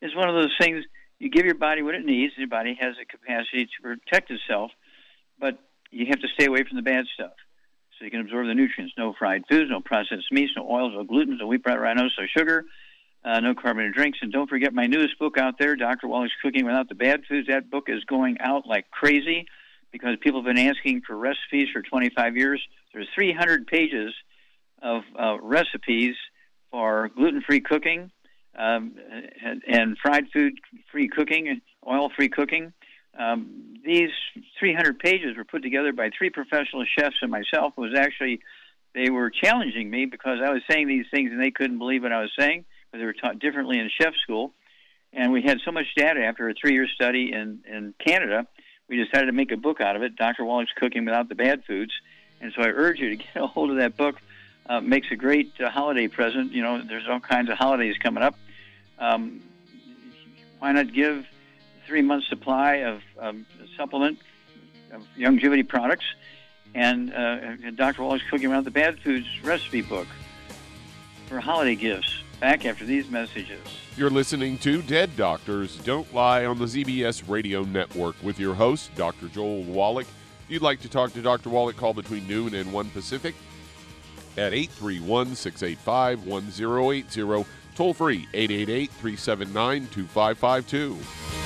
it's 0.00 0.16
one 0.16 0.28
of 0.28 0.34
those 0.34 0.54
things 0.60 0.84
you 1.18 1.28
give 1.28 1.44
your 1.44 1.54
body 1.54 1.82
what 1.82 1.94
it 1.94 2.04
needs. 2.04 2.32
Your 2.38 2.48
body 2.48 2.76
has 2.80 2.94
the 2.98 3.04
capacity 3.04 3.66
to 3.66 3.82
protect 3.82 4.30
itself 4.30 4.70
but 5.38 5.58
you 5.90 6.06
have 6.06 6.20
to 6.20 6.28
stay 6.34 6.46
away 6.46 6.64
from 6.64 6.76
the 6.76 6.82
bad 6.82 7.04
stuff 7.14 7.32
so 7.98 8.04
you 8.04 8.10
can 8.10 8.20
absorb 8.20 8.46
the 8.46 8.54
nutrients. 8.54 8.94
No 8.98 9.14
fried 9.18 9.44
foods, 9.48 9.70
no 9.70 9.80
processed 9.80 10.30
meats, 10.30 10.52
no 10.56 10.68
oils, 10.68 10.92
no 10.94 11.04
gluten, 11.04 11.38
no 11.38 11.46
wheat, 11.46 11.62
bread, 11.62 11.78
rhinos, 11.78 12.14
no 12.18 12.26
sugar, 12.36 12.64
uh, 13.24 13.40
no 13.40 13.54
carbonated 13.54 13.94
drinks. 13.94 14.18
And 14.22 14.32
don't 14.32 14.48
forget 14.48 14.72
my 14.74 14.86
newest 14.86 15.18
book 15.18 15.38
out 15.38 15.54
there, 15.58 15.76
Dr. 15.76 16.08
Wallach's 16.08 16.34
Cooking 16.42 16.66
Without 16.66 16.88
the 16.88 16.94
Bad 16.94 17.22
Foods. 17.28 17.48
That 17.48 17.70
book 17.70 17.84
is 17.88 18.04
going 18.04 18.38
out 18.40 18.66
like 18.66 18.90
crazy 18.90 19.46
because 19.92 20.16
people 20.20 20.42
have 20.42 20.54
been 20.54 20.68
asking 20.68 21.02
for 21.06 21.16
recipes 21.16 21.68
for 21.72 21.82
25 21.82 22.36
years. 22.36 22.62
There's 22.92 23.08
300 23.14 23.66
pages 23.66 24.12
of 24.82 25.02
uh, 25.18 25.40
recipes 25.40 26.14
for 26.70 27.10
gluten-free 27.16 27.60
cooking 27.60 28.10
um, 28.58 28.94
and, 29.42 29.62
and 29.66 29.96
fried 29.98 30.26
food-free 30.32 31.08
cooking, 31.08 31.60
oil-free 31.86 32.28
cooking. 32.28 32.72
Um, 33.18 33.78
these 33.84 34.10
300 34.58 34.98
pages 34.98 35.36
were 35.36 35.44
put 35.44 35.62
together 35.62 35.92
by 35.92 36.10
three 36.16 36.30
professional 36.30 36.84
chefs 36.98 37.16
and 37.22 37.30
myself. 37.30 37.74
It 37.76 37.80
was 37.80 37.94
actually 37.96 38.40
they 38.94 39.10
were 39.10 39.30
challenging 39.30 39.90
me 39.90 40.06
because 40.06 40.38
I 40.44 40.50
was 40.50 40.62
saying 40.70 40.88
these 40.88 41.06
things 41.10 41.30
and 41.30 41.40
they 41.40 41.50
couldn't 41.50 41.78
believe 41.78 42.02
what 42.02 42.12
I 42.12 42.20
was 42.20 42.32
saying 42.38 42.64
because 42.86 43.00
they 43.00 43.04
were 43.06 43.12
taught 43.12 43.38
differently 43.38 43.78
in 43.78 43.90
chef 44.00 44.14
school. 44.22 44.52
And 45.12 45.32
we 45.32 45.42
had 45.42 45.58
so 45.64 45.70
much 45.70 45.86
data 45.96 46.24
after 46.24 46.48
a 46.48 46.54
three-year 46.54 46.88
study 46.94 47.32
in 47.32 47.60
in 47.70 47.94
Canada, 48.04 48.46
we 48.88 49.02
decided 49.02 49.26
to 49.26 49.32
make 49.32 49.52
a 49.52 49.56
book 49.56 49.80
out 49.80 49.96
of 49.96 50.02
it. 50.02 50.16
Dr. 50.16 50.44
Wallach's 50.44 50.72
Cooking 50.76 51.04
Without 51.04 51.28
the 51.28 51.34
Bad 51.34 51.64
Foods. 51.64 51.92
And 52.40 52.52
so 52.54 52.62
I 52.62 52.68
urge 52.68 52.98
you 52.98 53.10
to 53.10 53.16
get 53.16 53.36
a 53.36 53.46
hold 53.46 53.70
of 53.70 53.76
that 53.76 53.96
book. 53.96 54.16
Uh, 54.68 54.80
makes 54.80 55.06
a 55.12 55.16
great 55.16 55.52
uh, 55.60 55.70
holiday 55.70 56.08
present. 56.08 56.52
You 56.52 56.62
know, 56.62 56.82
there's 56.82 57.06
all 57.08 57.20
kinds 57.20 57.50
of 57.50 57.56
holidays 57.56 57.96
coming 58.02 58.22
up. 58.22 58.36
Um, 58.98 59.42
why 60.58 60.72
not 60.72 60.92
give 60.92 61.24
three 61.86 62.02
months 62.02 62.28
supply 62.28 62.76
of 62.76 63.02
um, 63.18 63.46
supplement 63.76 64.18
of 64.92 65.06
Youngevity 65.18 65.66
products? 65.66 66.04
And, 66.74 67.12
uh, 67.12 67.56
and 67.64 67.76
Dr. 67.76 68.02
Wallach's 68.02 68.28
cooking 68.28 68.52
around 68.52 68.64
the 68.64 68.70
bad 68.70 68.98
foods 69.00 69.26
recipe 69.42 69.80
book 69.80 70.06
for 71.26 71.40
holiday 71.40 71.74
gifts. 71.74 72.22
Back 72.38 72.66
after 72.66 72.84
these 72.84 73.08
messages. 73.08 73.60
You're 73.96 74.10
listening 74.10 74.58
to 74.58 74.82
Dead 74.82 75.16
Doctors 75.16 75.78
Don't 75.78 76.12
Lie 76.12 76.44
on 76.44 76.58
the 76.58 76.66
ZBS 76.66 77.26
Radio 77.26 77.62
Network 77.62 78.14
with 78.22 78.38
your 78.38 78.54
host, 78.54 78.94
Dr. 78.94 79.28
Joel 79.28 79.62
Wallach. 79.62 80.06
If 80.44 80.50
you'd 80.50 80.62
like 80.62 80.80
to 80.80 80.88
talk 80.90 81.14
to 81.14 81.22
Dr. 81.22 81.48
Wallach, 81.48 81.76
call 81.76 81.94
between 81.94 82.28
noon 82.28 82.54
and 82.54 82.70
1 82.74 82.90
Pacific 82.90 83.34
at 84.36 84.52
831 84.52 85.34
685 85.34 86.26
1080. 86.26 87.46
Toll 87.74 87.94
free 87.94 88.28
888 88.34 88.90
379 88.90 89.88
2552. 89.88 91.45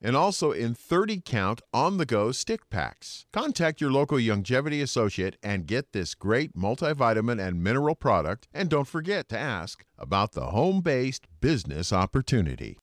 and 0.00 0.16
also 0.16 0.52
in 0.52 0.74
30 0.74 1.22
count 1.24 1.60
on 1.72 1.96
the 1.96 2.06
go 2.06 2.32
stick 2.32 2.68
packs. 2.70 3.26
Contact 3.32 3.80
your 3.80 3.90
local 3.90 4.18
Youngevity 4.18 4.82
associate 4.82 5.36
and 5.42 5.66
get 5.66 5.92
this 5.92 6.14
great 6.14 6.54
multivitamin 6.54 7.40
and 7.44 7.62
mineral 7.62 7.94
product. 7.94 8.48
And 8.52 8.68
don't 8.68 8.88
forget 8.88 9.28
to 9.30 9.38
ask 9.38 9.84
about 9.98 10.32
the 10.32 10.46
home 10.46 10.80
based 10.80 11.26
business 11.40 11.92
opportunity. 11.92 12.78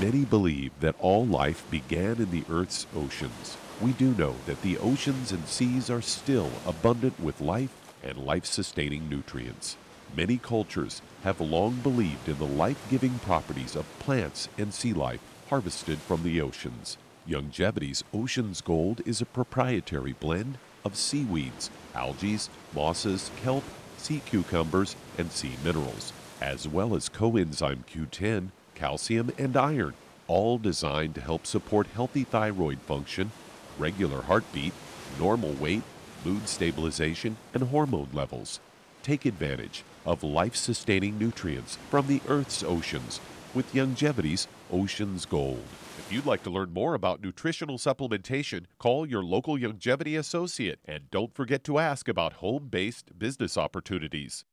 Many 0.00 0.24
believe 0.24 0.72
that 0.80 0.96
all 0.98 1.24
life 1.24 1.64
began 1.70 2.16
in 2.16 2.30
the 2.32 2.42
Earth's 2.50 2.88
oceans. 2.96 3.56
We 3.80 3.92
do 3.92 4.14
know 4.14 4.34
that 4.46 4.60
the 4.62 4.76
oceans 4.78 5.30
and 5.30 5.46
seas 5.46 5.90
are 5.90 6.02
still 6.02 6.50
abundant 6.66 7.18
with 7.20 7.40
life 7.40 7.70
and 8.02 8.18
life 8.18 8.44
sustaining 8.44 9.08
nutrients. 9.08 9.76
Many 10.14 10.36
cultures 10.36 11.00
have 11.22 11.40
long 11.40 11.76
believed 11.76 12.28
in 12.28 12.36
the 12.36 12.46
life 12.46 12.76
giving 12.90 13.18
properties 13.20 13.74
of 13.74 13.86
plants 13.98 14.46
and 14.58 14.72
sea 14.72 14.92
life 14.92 15.20
harvested 15.48 15.98
from 16.00 16.22
the 16.22 16.38
oceans. 16.38 16.98
Youngevity's 17.26 18.04
Ocean's 18.12 18.60
Gold 18.60 19.00
is 19.06 19.22
a 19.22 19.26
proprietary 19.26 20.12
blend 20.12 20.58
of 20.84 20.96
seaweeds, 20.96 21.70
algae, 21.94 22.38
mosses, 22.74 23.30
kelp, 23.42 23.64
sea 23.96 24.20
cucumbers, 24.26 24.96
and 25.16 25.32
sea 25.32 25.56
minerals, 25.64 26.12
as 26.42 26.68
well 26.68 26.94
as 26.94 27.08
coenzyme 27.08 27.84
Q10, 27.86 28.48
calcium, 28.74 29.30
and 29.38 29.56
iron, 29.56 29.94
all 30.26 30.58
designed 30.58 31.14
to 31.14 31.22
help 31.22 31.46
support 31.46 31.86
healthy 31.86 32.24
thyroid 32.24 32.80
function, 32.80 33.32
regular 33.78 34.20
heartbeat, 34.20 34.74
normal 35.18 35.52
weight, 35.54 35.82
mood 36.22 36.46
stabilization, 36.48 37.38
and 37.54 37.62
hormone 37.62 38.08
levels. 38.12 38.60
Take 39.02 39.24
advantage 39.24 39.84
of 40.04 40.22
life 40.22 40.56
sustaining 40.56 41.18
nutrients 41.18 41.76
from 41.90 42.06
the 42.06 42.20
Earth's 42.28 42.62
oceans 42.62 43.20
with 43.54 43.72
Youngevity's 43.72 44.48
Ocean's 44.72 45.26
Gold. 45.26 45.62
If 45.98 46.10
you'd 46.10 46.26
like 46.26 46.42
to 46.44 46.50
learn 46.50 46.72
more 46.72 46.94
about 46.94 47.22
nutritional 47.22 47.78
supplementation, 47.78 48.64
call 48.78 49.06
your 49.06 49.22
local 49.22 49.56
Youngevity 49.56 50.18
associate 50.18 50.78
and 50.84 51.10
don't 51.10 51.34
forget 51.34 51.64
to 51.64 51.78
ask 51.78 52.08
about 52.08 52.34
home 52.34 52.68
based 52.68 53.18
business 53.18 53.56
opportunities. 53.56 54.44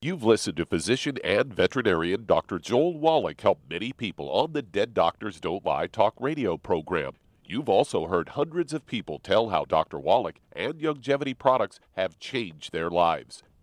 You've 0.00 0.22
listened 0.22 0.58
to 0.58 0.66
physician 0.66 1.16
and 1.24 1.54
veterinarian 1.54 2.26
Dr. 2.26 2.58
Joel 2.58 2.98
Wallach 2.98 3.40
help 3.40 3.60
many 3.70 3.92
people 3.92 4.30
on 4.30 4.52
the 4.52 4.60
Dead 4.60 4.92
Doctors 4.92 5.40
Don't 5.40 5.64
Lie 5.64 5.86
talk 5.86 6.14
radio 6.20 6.56
program. 6.56 7.12
You've 7.46 7.68
also 7.68 8.06
heard 8.06 8.30
hundreds 8.30 8.72
of 8.72 8.86
people 8.86 9.18
tell 9.18 9.48
how 9.48 9.64
Dr. 9.64 9.98
Wallach 9.98 10.40
and 10.52 10.74
Youngevity 10.74 11.36
products 11.38 11.80
have 11.96 12.18
changed 12.18 12.72
their 12.72 12.90
lives. 12.90 13.42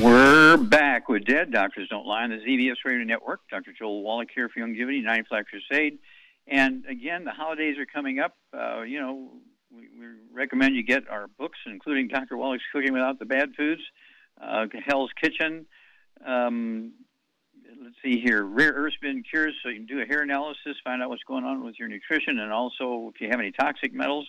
We're 0.00 0.56
back 0.56 1.08
with 1.08 1.24
Dead 1.24 1.50
Doctors 1.50 1.88
Don't 1.88 2.06
Lie 2.06 2.22
on 2.22 2.30
the 2.30 2.36
ZBS 2.36 2.76
Radio 2.84 3.04
Network. 3.04 3.40
Dr. 3.50 3.72
Joel 3.76 4.04
Wallach 4.04 4.28
here 4.32 4.48
for 4.48 4.60
Youngevity, 4.60 5.02
9 5.02 5.24
Flat 5.28 5.46
Crusade. 5.48 5.98
And 6.46 6.84
again, 6.86 7.24
the 7.24 7.32
holidays 7.32 7.78
are 7.78 7.86
coming 7.86 8.20
up. 8.20 8.36
Uh, 8.56 8.82
you 8.82 9.00
know, 9.00 9.32
we, 9.74 9.88
we, 9.98 10.06
recommend 10.32 10.76
you 10.76 10.84
get 10.84 11.08
our 11.08 11.26
books, 11.26 11.58
including 11.66 12.06
Dr. 12.06 12.36
Wallach's 12.36 12.62
Cooking 12.72 12.92
Without 12.92 13.18
the 13.18 13.24
Bad 13.24 13.56
Foods, 13.56 13.82
uh, 14.40 14.66
Hell's 14.86 15.10
Kitchen. 15.20 15.66
Um, 16.24 16.92
let's 17.82 17.96
see 18.00 18.20
here, 18.20 18.44
rare 18.44 18.74
earth 18.74 18.92
spin 18.94 19.24
cures, 19.28 19.54
so 19.64 19.68
you 19.68 19.78
can 19.78 19.86
do 19.86 20.00
a 20.00 20.06
hair 20.06 20.22
analysis, 20.22 20.76
find 20.84 21.02
out 21.02 21.08
what's 21.08 21.24
going 21.24 21.42
on 21.42 21.64
with 21.64 21.74
your 21.76 21.88
nutrition, 21.88 22.38
and 22.38 22.52
also 22.52 23.10
if 23.12 23.20
you 23.20 23.28
have 23.30 23.40
any 23.40 23.50
toxic 23.50 23.92
metals. 23.92 24.28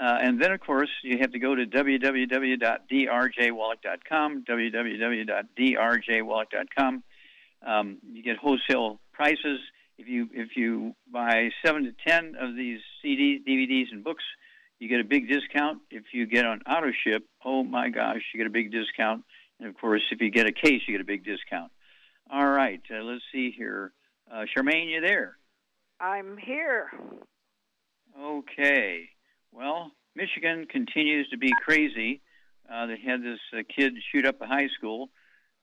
Uh, 0.00 0.16
and 0.20 0.40
then, 0.40 0.52
of 0.52 0.60
course, 0.60 0.90
you 1.02 1.18
have 1.18 1.32
to 1.32 1.40
go 1.40 1.56
to 1.56 1.66
www.drjwallach.com, 1.66 4.44
www.drjwallach.com. 4.48 7.02
Um, 7.66 7.98
you 8.12 8.22
get 8.22 8.36
wholesale 8.36 9.00
prices. 9.12 9.58
If 9.98 10.06
you 10.06 10.28
if 10.32 10.56
you 10.56 10.94
buy 11.12 11.50
seven 11.64 11.82
to 11.84 11.92
ten 12.06 12.36
of 12.40 12.54
these 12.54 12.78
CDs, 13.04 13.44
DVDs, 13.44 13.90
and 13.90 14.04
books, 14.04 14.22
you 14.78 14.88
get 14.88 15.00
a 15.00 15.04
big 15.04 15.28
discount. 15.28 15.80
If 15.90 16.14
you 16.14 16.26
get 16.26 16.46
on 16.46 16.62
auto 16.62 16.92
ship, 17.04 17.24
oh 17.44 17.64
my 17.64 17.88
gosh, 17.88 18.22
you 18.32 18.38
get 18.38 18.46
a 18.46 18.50
big 18.50 18.70
discount. 18.70 19.24
And 19.58 19.68
of 19.68 19.76
course, 19.76 20.02
if 20.12 20.20
you 20.20 20.30
get 20.30 20.46
a 20.46 20.52
case, 20.52 20.82
you 20.86 20.94
get 20.94 21.00
a 21.00 21.04
big 21.04 21.24
discount. 21.24 21.72
All 22.30 22.46
right, 22.46 22.80
uh, 22.88 23.02
let's 23.02 23.24
see 23.32 23.50
here. 23.50 23.92
Uh, 24.30 24.44
Charmaine, 24.56 24.88
you 24.88 25.00
there? 25.00 25.36
I'm 25.98 26.36
here. 26.36 26.92
Okay. 28.20 29.08
Well, 29.52 29.90
Michigan 30.14 30.66
continues 30.66 31.28
to 31.30 31.38
be 31.38 31.50
crazy. 31.64 32.20
Uh, 32.70 32.86
they 32.86 32.98
had 32.98 33.22
this 33.22 33.38
uh, 33.52 33.62
kid 33.74 33.94
shoot 34.12 34.26
up 34.26 34.40
a 34.40 34.46
high 34.46 34.68
school, 34.76 35.08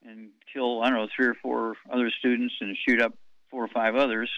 and 0.06 0.30
kill 0.52 0.82
I 0.82 0.90
don't 0.90 1.00
know 1.00 1.08
three 1.16 1.28
or 1.28 1.36
four 1.36 1.76
other 1.92 2.12
students 2.18 2.56
and 2.62 2.76
shoot 2.88 3.02
up 3.02 3.14
four 3.52 3.64
or 3.64 3.68
five 3.68 3.96
others. 3.96 4.30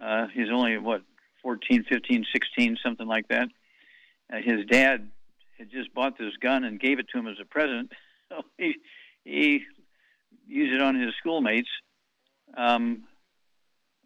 Uh, 0.00 0.26
he's 0.32 0.48
only 0.52 0.78
what 0.78 1.02
14, 1.42 1.84
15, 1.88 2.24
16, 2.32 2.78
something 2.82 3.06
like 3.06 3.28
that. 3.28 3.48
Uh, 4.32 4.36
his 4.42 4.64
dad 4.66 5.10
had 5.58 5.70
just 5.70 5.92
bought 5.94 6.18
this 6.18 6.36
gun 6.40 6.64
and 6.64 6.80
gave 6.80 6.98
it 6.98 7.06
to 7.12 7.18
him 7.18 7.26
as 7.26 7.36
a 7.40 7.44
present. 7.44 7.92
So 8.30 8.42
he 8.58 8.76
he 9.24 9.64
used 10.46 10.72
it 10.72 10.80
on 10.80 10.94
his 10.94 11.12
schoolmates. 11.18 11.68
Um, 12.56 13.02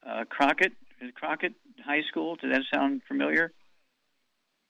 uh, 0.02 0.24
Crockett, 0.30 0.72
Crockett 1.14 1.52
High 1.84 2.00
School. 2.08 2.36
Does 2.36 2.50
that 2.50 2.62
sound 2.72 3.02
familiar? 3.06 3.52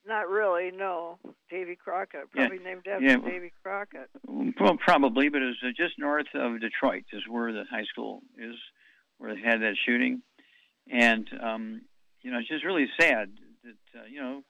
Not 0.07 0.29
really, 0.29 0.71
no. 0.71 1.19
Davy 1.49 1.77
Crockett, 1.77 2.31
probably 2.31 2.59
Yeah, 2.59 2.65
named 2.65 2.87
after 2.87 3.05
yeah. 3.05 3.17
Davy 3.17 3.53
Crockett. 3.63 4.11
Well, 4.27 4.77
probably, 4.77 5.29
but 5.31 5.43
it 5.43 5.47
was 5.47 5.57
uh, 5.65 5.69
just 5.77 5.99
north 5.99 6.27
of 6.35 6.61
Detroit 6.61 7.05
is 7.13 7.23
where 7.29 7.53
the 7.53 7.65
high 7.71 7.85
school 7.85 8.23
is, 8.39 8.55
where 9.19 9.35
they 9.35 9.41
had 9.41 9.63
that 9.63 9.77
shooting, 9.87 10.23
and 10.91 11.29
um, 11.43 11.83
you 12.23 12.31
know 12.31 12.39
it's 12.39 12.49
just 12.49 12.65
really 12.65 12.87
sad 13.01 13.33
that 13.65 13.99
uh, 14.01 14.05
you 14.11 14.21
know 14.21 14.43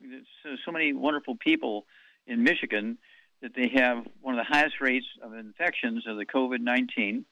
so, 0.43 0.51
so 0.65 0.73
many 0.73 0.93
wonderful 0.93 1.37
people 1.37 1.87
in 2.27 2.43
Michigan 2.43 2.99
that 3.43 3.55
they 3.55 3.71
have 3.75 4.05
one 4.23 4.39
of 4.39 4.45
the 4.45 4.53
highest 4.53 4.81
rates 4.81 5.07
of 5.23 5.35
infections 5.35 6.05
of 6.09 6.17
the 6.17 6.27
COVID-19. 6.27 7.25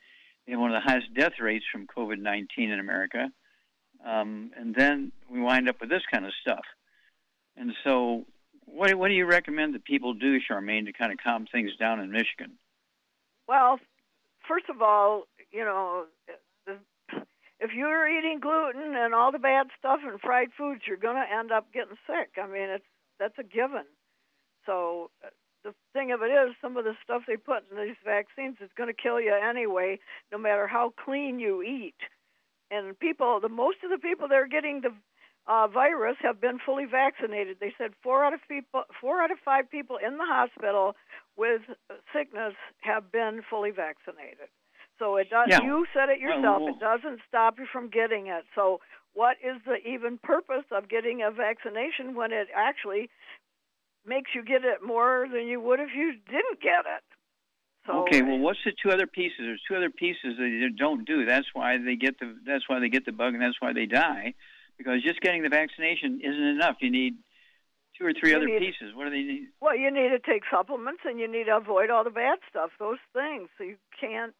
They 0.46 0.52
have 0.52 0.60
one 0.60 0.74
of 0.74 0.80
the 0.80 0.88
highest 0.88 1.12
death 1.14 1.40
rates 1.40 1.64
from 1.72 1.86
COVID-19 1.86 2.46
in 2.56 2.78
America, 2.78 3.30
um, 4.04 4.52
and 4.56 4.74
then 4.74 5.10
we 5.28 5.40
wind 5.40 5.68
up 5.68 5.80
with 5.80 5.90
this 5.90 6.02
kind 6.12 6.24
of 6.24 6.32
stuff. 6.40 6.64
And 7.56 7.72
so, 7.84 8.24
what, 8.64 8.94
what 8.94 9.08
do 9.08 9.14
you 9.14 9.26
recommend 9.26 9.74
that 9.74 9.84
people 9.84 10.14
do, 10.14 10.38
Charmaine, 10.40 10.86
to 10.86 10.92
kind 10.92 11.12
of 11.12 11.18
calm 11.22 11.46
things 11.50 11.70
down 11.78 12.00
in 12.00 12.10
Michigan? 12.10 12.52
Well, 13.46 13.78
first 14.48 14.66
of 14.70 14.80
all, 14.80 15.24
you 15.50 15.64
know, 15.64 16.06
if 16.66 17.70
you're 17.74 18.08
eating 18.08 18.40
gluten 18.40 18.96
and 18.96 19.14
all 19.14 19.30
the 19.30 19.38
bad 19.38 19.68
stuff 19.78 20.00
and 20.04 20.20
fried 20.20 20.48
foods, 20.56 20.82
you're 20.86 20.96
going 20.96 21.16
to 21.16 21.36
end 21.38 21.52
up 21.52 21.72
getting 21.72 21.96
sick. 22.06 22.30
I 22.42 22.46
mean, 22.46 22.70
it's 22.70 22.84
that's 23.20 23.38
a 23.38 23.44
given. 23.44 23.84
So 24.66 25.10
uh, 25.24 25.28
the 25.62 25.74
thing 25.92 26.10
of 26.12 26.22
it 26.22 26.30
is, 26.30 26.56
some 26.60 26.76
of 26.76 26.84
the 26.84 26.94
stuff 27.04 27.22
they 27.26 27.36
put 27.36 27.62
in 27.70 27.76
these 27.76 27.96
vaccines 28.04 28.56
is 28.60 28.70
going 28.76 28.88
to 28.88 29.00
kill 29.00 29.20
you 29.20 29.34
anyway, 29.34 30.00
no 30.32 30.38
matter 30.38 30.66
how 30.66 30.92
clean 31.04 31.38
you 31.38 31.62
eat. 31.62 31.94
And 32.70 32.98
people, 32.98 33.38
the 33.40 33.48
most 33.48 33.78
of 33.84 33.90
the 33.90 33.98
people 33.98 34.28
that 34.28 34.34
are 34.34 34.48
getting 34.48 34.80
the 34.80 34.92
uh, 35.46 35.66
virus 35.66 36.16
have 36.22 36.40
been 36.40 36.58
fully 36.64 36.84
vaccinated. 36.84 37.58
They 37.60 37.74
said 37.76 37.90
four 38.02 38.24
out 38.24 38.32
of 38.32 38.40
people, 38.48 38.82
four 39.00 39.20
out 39.20 39.30
of 39.30 39.38
five 39.44 39.70
people 39.70 39.98
in 39.98 40.18
the 40.18 40.24
hospital 40.24 40.94
with 41.36 41.62
sickness 42.14 42.54
have 42.80 43.10
been 43.10 43.42
fully 43.48 43.70
vaccinated. 43.70 44.48
So 44.98 45.16
it 45.16 45.30
does. 45.30 45.48
Yeah. 45.48 45.62
You 45.62 45.86
said 45.92 46.10
it 46.10 46.20
yourself. 46.20 46.62
it 46.68 46.78
doesn't 46.78 47.20
stop 47.28 47.58
you 47.58 47.66
from 47.72 47.88
getting 47.88 48.28
it. 48.28 48.44
So 48.54 48.80
what 49.14 49.36
is 49.42 49.60
the 49.66 49.76
even 49.88 50.18
purpose 50.22 50.64
of 50.70 50.88
getting 50.88 51.22
a 51.22 51.30
vaccination 51.30 52.14
when 52.14 52.32
it 52.32 52.48
actually 52.54 53.10
makes 54.06 54.30
you 54.34 54.44
get 54.44 54.64
it 54.64 54.78
more 54.84 55.26
than 55.32 55.46
you 55.48 55.60
would 55.60 55.80
if 55.80 55.90
you 55.96 56.12
didn't 56.26 56.60
get 56.62 56.86
it? 56.86 57.02
So 57.86 58.02
okay, 58.02 58.22
well, 58.22 58.38
what's 58.38 58.60
the 58.64 58.72
two 58.80 58.90
other 58.90 59.08
pieces? 59.08 59.38
There's 59.40 59.62
two 59.66 59.74
other 59.74 59.90
pieces 59.90 60.38
that 60.38 60.68
they 60.70 60.76
don't 60.76 61.04
do. 61.04 61.26
That's 61.26 61.48
why 61.52 61.78
they 61.78 61.96
get 61.96 62.20
the 62.20 62.36
that's 62.46 62.68
why 62.68 62.78
they 62.78 62.88
get 62.88 63.04
the 63.04 63.12
bug, 63.12 63.34
and 63.34 63.42
that's 63.42 63.60
why 63.60 63.72
they 63.72 63.86
die. 63.86 64.34
Because 64.82 65.02
just 65.02 65.20
getting 65.20 65.42
the 65.42 65.48
vaccination 65.48 66.20
isn't 66.22 66.42
enough. 66.58 66.76
You 66.80 66.90
need 66.90 67.14
two 67.96 68.06
or 68.06 68.12
three 68.12 68.30
You 68.30 68.36
other 68.36 68.46
need- 68.46 68.58
pieces. 68.60 68.94
What 68.94 69.04
do 69.04 69.10
they 69.10 69.22
need? 69.22 69.48
Well, 69.60 69.76
you 69.76 69.90
need 69.90 70.08
to 70.10 70.18
take 70.18 70.42
supplements 70.50 71.02
and 71.04 71.20
you 71.20 71.28
need 71.28 71.44
to 71.44 71.56
avoid 71.56 71.90
all 71.90 72.04
the 72.04 72.10
bad 72.10 72.38
stuff, 72.50 72.70
those 72.78 72.98
things. 73.12 73.48
So 73.58 73.64
you 73.64 73.76
can't. 74.00 74.34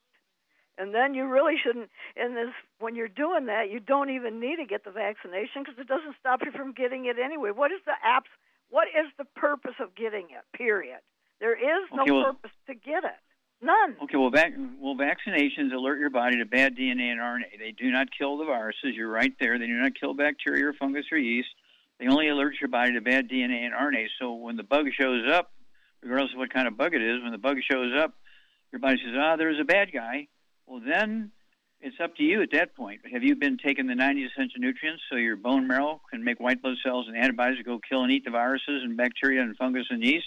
And 0.79 0.95
then 0.95 1.15
you 1.15 1.27
really 1.27 1.55
shouldn't. 1.63 1.91
And 2.17 2.35
this, 2.37 2.51
when 2.81 2.97
you're 2.97 3.07
doing 3.09 3.47
that, 3.47 3.71
you 3.71 3.79
don't 3.79 4.11
even 4.11 4.41
need 4.41 4.57
to 4.57 4.65
get 4.65 4.85
the 4.85 4.91
vaccination 4.91 5.63
because 5.63 5.79
it 5.79 5.87
doesn't 5.87 6.17
stop 6.19 6.41
you 6.45 6.51
from 6.51 6.73
getting 6.73 7.05
it 7.05 7.19
anyway. 7.23 7.51
What 7.51 7.71
is 7.73 7.81
the 7.85 7.93
apps? 8.05 8.33
What 8.71 8.89
is 8.89 9.07
the 9.19 9.27
purpose 9.37 9.75
of 9.81 9.95
getting 9.95 10.31
it? 10.31 10.43
Period. 10.57 10.99
There 11.41 11.55
is 11.55 11.89
no 11.93 12.03
Okay, 12.03 12.11
well- 12.11 12.25
purpose 12.33 12.53
to 12.67 12.75
get 12.75 13.05
it. 13.05 13.21
None. 13.63 13.97
Okay, 14.03 14.17
well, 14.17 14.31
vac- 14.31 14.55
well, 14.81 14.97
vaccinations 14.97 15.73
alert 15.73 16.01
your 16.01 16.11
body 16.11 16.39
to 16.39 16.45
bad 16.45 16.77
DNA 16.77 17.13
and 17.13 17.21
RNA. 17.21 17.59
They 17.61 17.71
do 17.71 17.93
not 17.93 18.09
kill 18.17 18.37
the 18.37 18.45
viruses. 18.45 18.95
You're 18.97 19.09
right 19.11 19.33
there. 19.39 19.57
They 19.57 19.67
do 19.67 19.79
not 19.79 19.93
kill 19.99 20.15
bacteria 20.15 20.67
or 20.67 20.73
fungus 20.73 21.07
or 21.13 21.19
yeast. 21.19 21.49
They 22.01 22.09
only 22.09 22.29
alert 22.29 22.55
your 22.61 22.69
body 22.69 22.93
to 22.95 23.01
bad 23.01 23.31
DNA 23.31 23.65
and 23.65 23.73
RNA. 23.73 24.07
So 24.21 24.35
when 24.35 24.57
the 24.57 24.65
bug 24.65 24.87
shows 24.99 25.31
up, 25.31 25.53
regardless 26.03 26.33
of 26.33 26.39
what 26.39 26.53
kind 26.53 26.67
of 26.67 26.77
bug 26.77 26.95
it 26.95 27.03
is, 27.03 27.23
when 27.23 27.31
the 27.31 27.39
bug 27.39 27.59
shows 27.71 27.93
up, 27.97 28.15
your 28.73 28.81
body 28.81 28.97
says, 28.97 29.15
"Ah, 29.17 29.37
there's 29.37 29.61
a 29.61 29.65
bad 29.65 29.93
guy." 29.93 30.27
Well, 30.67 30.81
then 30.85 31.31
it's 31.81 32.01
up 32.01 32.17
to 32.17 32.25
you 32.25 32.43
at 32.43 32.51
that 32.53 32.75
point. 32.75 33.03
Have 33.13 33.23
you 33.23 33.37
been 33.37 33.59
taking 33.59 33.87
the 33.87 33.95
90 33.95 34.25
essential 34.25 34.61
nutrients 34.61 35.05
so 35.09 35.17
your 35.17 35.37
bone 35.37 35.69
marrow 35.69 36.01
can 36.11 36.25
make 36.25 36.41
white 36.41 36.63
blood 36.63 36.79
cells 36.83 37.07
and 37.07 37.17
antibodies 37.17 37.59
to 37.59 37.65
go 37.65 37.79
kill 37.79 38.03
and 38.03 38.11
eat 38.11 38.25
the 38.25 38.31
viruses 38.33 38.83
and 38.83 38.97
bacteria 38.97 39.41
and 39.41 39.57
fungus 39.57 39.87
and 39.91 40.03
yeast? 40.03 40.27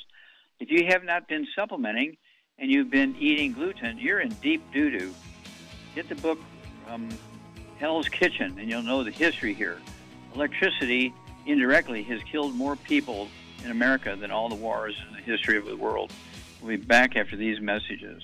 If 0.62 0.72
you 0.72 0.86
have 0.88 1.04
not 1.04 1.28
been 1.28 1.46
supplementing 1.54 2.16
and 2.66 2.72
you've 2.72 2.90
been 2.90 3.16
eating 3.20 3.52
gluten, 3.52 3.98
you're 3.98 4.22
in 4.22 4.30
deep 4.42 4.64
doo 4.72 4.90
doo. 4.90 5.14
Get 5.94 6.10
the 6.10 6.16
book 6.16 6.40
um, 6.88 7.10
Hell's 7.80 8.10
Kitchen, 8.10 8.58
and 8.60 8.70
you'll 8.70 8.82
know 8.82 9.04
the 9.04 9.12
history 9.12 9.54
here. 9.54 9.80
Electricity 10.34 11.14
indirectly 11.46 12.02
has 12.04 12.22
killed 12.24 12.56
more 12.56 12.76
people 12.76 13.28
in 13.64 13.72
America 13.72 14.16
than 14.20 14.32
all 14.32 14.50
the 14.50 14.56
wars 14.56 14.96
in 15.08 15.16
the 15.16 15.22
history 15.22 15.58
of 15.58 15.66
the 15.66 15.76
world. 15.76 16.12
We'll 16.62 16.78
be 16.78 16.84
back 16.84 17.16
after 17.16 17.36
these 17.36 17.60
messages. 17.60 18.24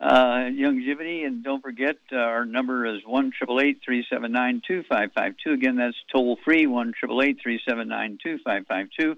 uh, 0.00 0.50
Youngevity, 0.50 1.26
and 1.26 1.42
don't 1.42 1.62
forget 1.62 1.96
uh, 2.12 2.16
our 2.16 2.44
number 2.44 2.86
is 2.86 3.00
one 3.04 3.32
triple 3.36 3.60
eight 3.60 3.80
three 3.84 4.06
seven 4.10 4.30
nine 4.32 4.62
two 4.66 4.82
five 4.88 5.10
five 5.14 5.34
two. 5.42 5.52
Again, 5.52 5.76
that's 5.76 5.96
toll 6.12 6.38
free 6.44 6.66
one 6.66 6.92
triple 6.98 7.22
eight 7.22 7.38
three 7.42 7.60
seven 7.68 7.88
nine 7.88 8.18
two 8.22 8.38
five 8.44 8.66
five 8.66 8.88
two. 8.98 9.16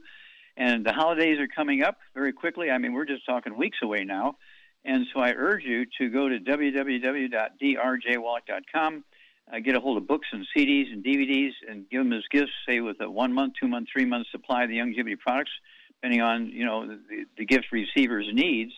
And 0.56 0.84
the 0.84 0.92
holidays 0.92 1.38
are 1.38 1.46
coming 1.48 1.82
up 1.82 1.98
very 2.14 2.32
quickly. 2.32 2.70
I 2.70 2.78
mean, 2.78 2.92
we're 2.92 3.04
just 3.04 3.26
talking 3.26 3.56
weeks 3.56 3.78
away 3.82 4.04
now. 4.04 4.36
And 4.84 5.06
so 5.12 5.20
I 5.20 5.32
urge 5.32 5.64
you 5.64 5.86
to 5.98 6.08
go 6.08 6.28
to 6.28 6.38
www.drjwallach.com 6.38 9.04
uh, 9.52 9.58
get 9.58 9.76
a 9.76 9.80
hold 9.80 9.96
of 9.96 10.06
books 10.06 10.28
and 10.32 10.46
CDs 10.56 10.92
and 10.92 11.04
DVDs 11.04 11.52
and 11.68 11.88
give 11.90 12.02
them 12.02 12.12
as 12.12 12.22
gifts, 12.30 12.52
say 12.68 12.80
with 12.80 13.00
a 13.00 13.10
one 13.10 13.32
month, 13.32 13.54
two 13.60 13.68
month, 13.68 13.88
three 13.92 14.04
month 14.04 14.26
supply 14.30 14.64
of 14.64 14.68
the 14.68 14.76
Youngevity 14.76 15.18
products, 15.18 15.50
depending 15.88 16.20
on 16.20 16.48
you 16.48 16.64
know 16.64 16.86
the, 16.86 17.24
the 17.36 17.44
gift 17.44 17.66
receiver's 17.72 18.28
needs. 18.32 18.72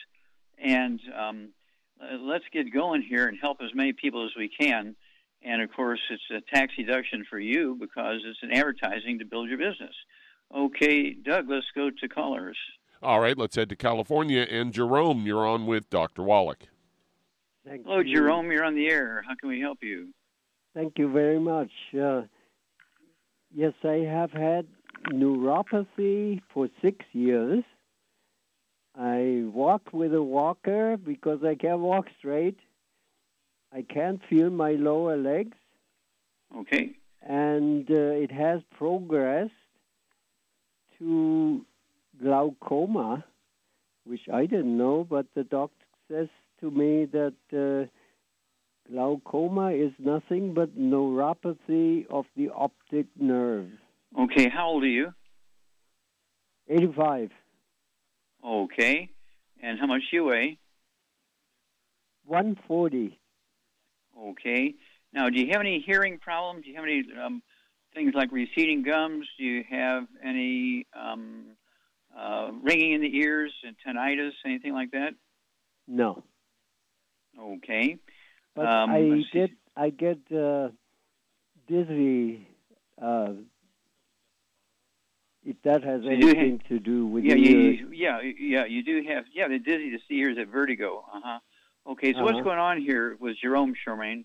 And 0.59 1.01
um, 1.17 1.49
uh, 2.03 2.17
let's 2.19 2.45
get 2.53 2.73
going 2.73 3.03
here 3.03 3.29
and 3.29 3.39
help 3.41 3.59
as 3.63 3.75
many 3.75 3.93
people 3.93 4.25
as 4.25 4.33
we 4.37 4.49
can. 4.49 4.97
And 5.43 5.63
of 5.63 5.73
course, 5.73 6.01
it's 6.11 6.23
a 6.31 6.55
tax 6.55 6.73
deduction 6.77 7.25
for 7.29 7.39
you 7.39 7.77
because 7.79 8.21
it's 8.25 8.43
an 8.43 8.53
advertising 8.53 9.19
to 9.19 9.25
build 9.25 9.49
your 9.49 9.59
business. 9.59 9.95
Okay, 10.55 11.15
Doug, 11.15 11.49
let's 11.49 11.67
go 11.75 11.91
to 11.91 12.09
callers. 12.09 12.57
All 13.03 13.21
right, 13.21 13.37
let's 13.37 13.57
head 13.57 13.69
to 13.71 13.77
California. 13.77 14.43
And 14.43 14.73
Jerome, 14.73 15.27
you're 15.27 15.47
on 15.47 15.67
with 15.67 15.91
Dr. 15.91 16.23
Wallach. 16.23 16.69
Thank 17.67 17.85
Hello, 17.85 18.01
you. 18.01 18.17
Jerome. 18.17 18.51
You're 18.51 18.65
on 18.65 18.75
the 18.75 18.89
air. 18.89 19.25
How 19.27 19.35
can 19.35 19.49
we 19.49 19.61
help 19.61 19.79
you? 19.83 20.09
Thank 20.75 20.99
you 20.99 21.11
very 21.11 21.39
much. 21.39 21.71
Uh, 21.99 22.23
yes, 23.55 23.73
I 23.85 24.05
have 24.09 24.31
had 24.31 24.67
neuropathy 25.13 26.41
for 26.53 26.69
six 26.81 27.05
years. 27.13 27.65
I 28.99 29.45
walk 29.47 29.93
with 29.93 30.15
a 30.15 30.23
walker 30.23 30.97
because 30.97 31.43
I 31.45 31.55
can't 31.55 31.81
walk 31.81 32.07
straight. 32.19 32.59
I 33.73 33.83
can't 33.83 34.21
feel 34.29 34.51
my 34.51 34.73
lower 34.73 35.17
legs, 35.17 35.57
Okay. 36.55 36.91
and 37.23 37.91
uh, 37.91 37.95
it 38.25 38.31
has 38.31 38.61
progressed 38.77 39.53
to 40.99 41.65
glaucoma, 42.23 43.25
which 44.05 44.29
I 44.33 44.45
didn't 44.45 44.77
know, 44.77 45.05
but 45.09 45.27
the 45.35 45.45
doctor 45.45 45.87
says 46.09 46.29
to 46.61 46.71
me 46.71 47.07
that. 47.07 47.35
Uh, 47.53 47.89
Glaucoma 48.91 49.71
is 49.71 49.93
nothing 50.01 50.55
but 50.55 50.77
neuropathy 50.77 52.05
of 52.11 52.27
the 52.37 52.51
optic 52.51 53.07
nerve. 53.19 53.71
Okay. 54.19 54.49
How 54.49 54.67
old 54.71 54.83
are 54.83 54.89
you? 54.89 55.15
85. 56.69 57.31
Okay. 58.45 59.11
And 59.63 59.79
how 59.79 59.87
much 59.87 60.03
you 60.13 60.25
weigh? 60.25 60.59
140. 62.27 63.19
Okay. 64.19 64.75
Now, 65.13 65.29
do 65.29 65.41
you 65.41 65.49
have 65.53 65.61
any 65.61 65.83
hearing 65.85 66.19
problems? 66.19 66.65
Do 66.65 66.71
you 66.71 66.77
have 66.77 66.85
any 66.85 67.05
um, 67.23 67.43
things 67.95 68.13
like 68.15 68.33
receding 68.33 68.83
gums? 68.83 69.27
Do 69.39 69.45
you 69.45 69.65
have 69.71 70.07
any 70.25 70.87
um, 70.99 71.57
uh, 72.17 72.51
ringing 72.63 72.93
in 72.93 73.01
the 73.01 73.17
ears 73.19 73.53
and 73.65 73.77
tinnitus, 73.87 74.33
anything 74.45 74.73
like 74.73 74.93
that? 74.93 75.15
No. 75.87 76.23
Okay. 77.39 77.99
But 78.55 78.67
Um, 78.67 78.91
I 78.91 79.23
get 79.33 79.51
I 79.77 79.91
get 79.91 80.19
uh, 80.33 80.69
dizzy 81.67 82.47
uh, 83.01 83.33
if 85.45 85.57
that 85.65 85.83
has 85.85 86.03
So 86.03 86.11
you 86.11 86.21
do 86.21 86.29
anything 86.31 86.63
to 86.69 86.79
do 86.79 87.07
with 87.07 87.25
yeah, 87.25 87.35
the 87.35 87.41
you, 87.41 87.91
yeah, 87.93 88.19
yeah. 88.39 88.65
You 88.67 88.83
do 88.83 89.03
have 89.09 89.25
yeah 89.35 89.49
the 89.49 89.59
dizzy 89.59 89.91
to 89.91 89.99
see 90.09 90.17
here 90.17 90.31
is 90.31 90.39
at 90.39 90.49
vertigo. 90.49 91.05
Uh 91.13 91.21
huh. 91.25 91.39
Okay. 91.93 92.13
So 92.13 92.23
what's 92.23 92.35
Uh-huh. 92.37 92.45
going 92.45 92.59
on 92.59 92.81
here 92.81 93.17
with 93.21 93.37
Jerome 93.43 93.75
Charmaine? 93.87 94.25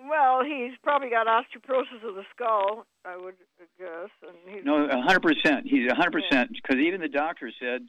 Well, 0.00 0.44
he's 0.44 0.72
probably 0.84 1.10
got 1.10 1.26
osteoporosis 1.26 2.06
of 2.08 2.14
the 2.14 2.22
skull, 2.34 2.86
I 3.04 3.16
would 3.16 3.34
guess, 3.78 4.10
and 4.22 4.36
he's 4.54 4.64
No, 4.64 4.84
a 4.86 5.00
hundred 5.02 5.22
percent. 5.22 5.66
He's 5.66 5.90
a 5.90 5.94
hundred 5.94 6.12
percent 6.12 6.50
because 6.52 6.76
even 6.80 7.00
the 7.00 7.08
doctor 7.08 7.50
said 7.60 7.88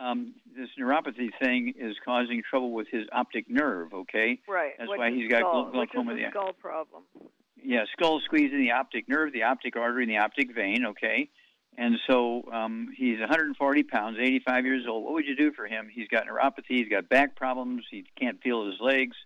um, 0.00 0.34
this 0.56 0.68
neuropathy 0.80 1.30
thing 1.40 1.74
is 1.78 1.94
causing 2.04 2.42
trouble 2.48 2.72
with 2.72 2.88
his 2.90 3.06
optic 3.12 3.48
nerve. 3.48 3.92
Okay. 3.94 4.40
right. 4.48 4.72
That's 4.78 4.90
which 4.90 4.98
why 4.98 5.12
he's 5.12 5.30
got 5.30 5.40
skull, 5.40 5.70
glaucoma 5.70 6.12
Which 6.14 6.20
is 6.22 6.24
there. 6.24 6.30
skull 6.32 6.52
problem. 6.54 7.04
yeah, 7.62 7.84
skull 7.92 8.20
squeezing 8.24 8.58
the 8.58 8.72
optic 8.72 9.08
nerve, 9.08 9.32
the 9.32 9.44
optic 9.44 9.76
artery, 9.76 10.02
and 10.02 10.10
the 10.10 10.18
optic 10.18 10.52
vein. 10.54 10.84
Okay, 10.86 11.28
and 11.76 11.96
so 12.06 12.44
um, 12.52 12.88
he's 12.96 13.18
140 13.18 13.82
pounds, 13.84 14.18
85 14.20 14.64
years 14.64 14.84
old. 14.88 15.04
What 15.04 15.14
would 15.14 15.26
you 15.26 15.36
do 15.36 15.52
for 15.52 15.66
him? 15.66 15.88
He's 15.92 16.08
got 16.08 16.26
neuropathy. 16.26 16.78
He's 16.78 16.88
got 16.88 17.08
back 17.08 17.36
problems. 17.36 17.84
He 17.90 18.04
can't 18.18 18.40
feel 18.42 18.66
his 18.66 18.76
legs. 18.80 19.16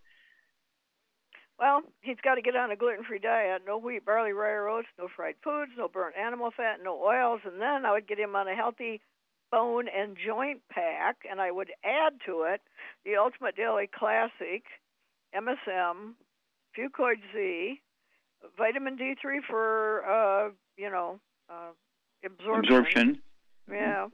Well, 1.59 1.83
he's 2.03 2.21
got 2.23 2.37
to 2.37 2.43
get 2.43 2.55
on 2.55 2.71
a 2.71 2.77
gluten-free 2.77 3.19
diet. 3.19 3.63
No 3.67 3.79
wheat, 3.79 4.05
barley, 4.05 4.33
rye, 4.33 4.71
oats, 4.71 4.87
no 4.97 5.09
fried 5.15 5.35
foods, 5.43 5.73
no 5.77 5.89
burnt 5.89 6.17
animal 6.17 6.53
fat, 6.57 6.77
no 6.83 7.03
oils, 7.03 7.41
and 7.45 7.61
then 7.61 7.85
I 7.85 7.93
would 7.93 8.07
get 8.07 8.19
him 8.19 8.37
on 8.37 8.47
a 8.47 8.55
healthy 8.55 9.01
bone 9.51 9.87
and 9.89 10.17
joint 10.25 10.61
pack, 10.71 11.17
and 11.29 11.41
I 11.41 11.51
would 11.51 11.71
add 11.85 12.13
to 12.27 12.43
it 12.43 12.61
the 13.05 13.17
Ultimate 13.17 13.57
Daily 13.57 13.89
Classic, 13.93 14.63
MSM, 15.35 16.15
Fucoid 16.77 17.21
Z, 17.35 17.81
vitamin 18.57 18.97
D3 18.97 19.39
for 19.49 20.05
uh, 20.05 20.51
you 20.77 20.91
know 20.91 21.19
uh, 21.51 21.73
absorption. 22.25 22.65
Absorption. 22.65 23.23
Yeah, 23.71 24.07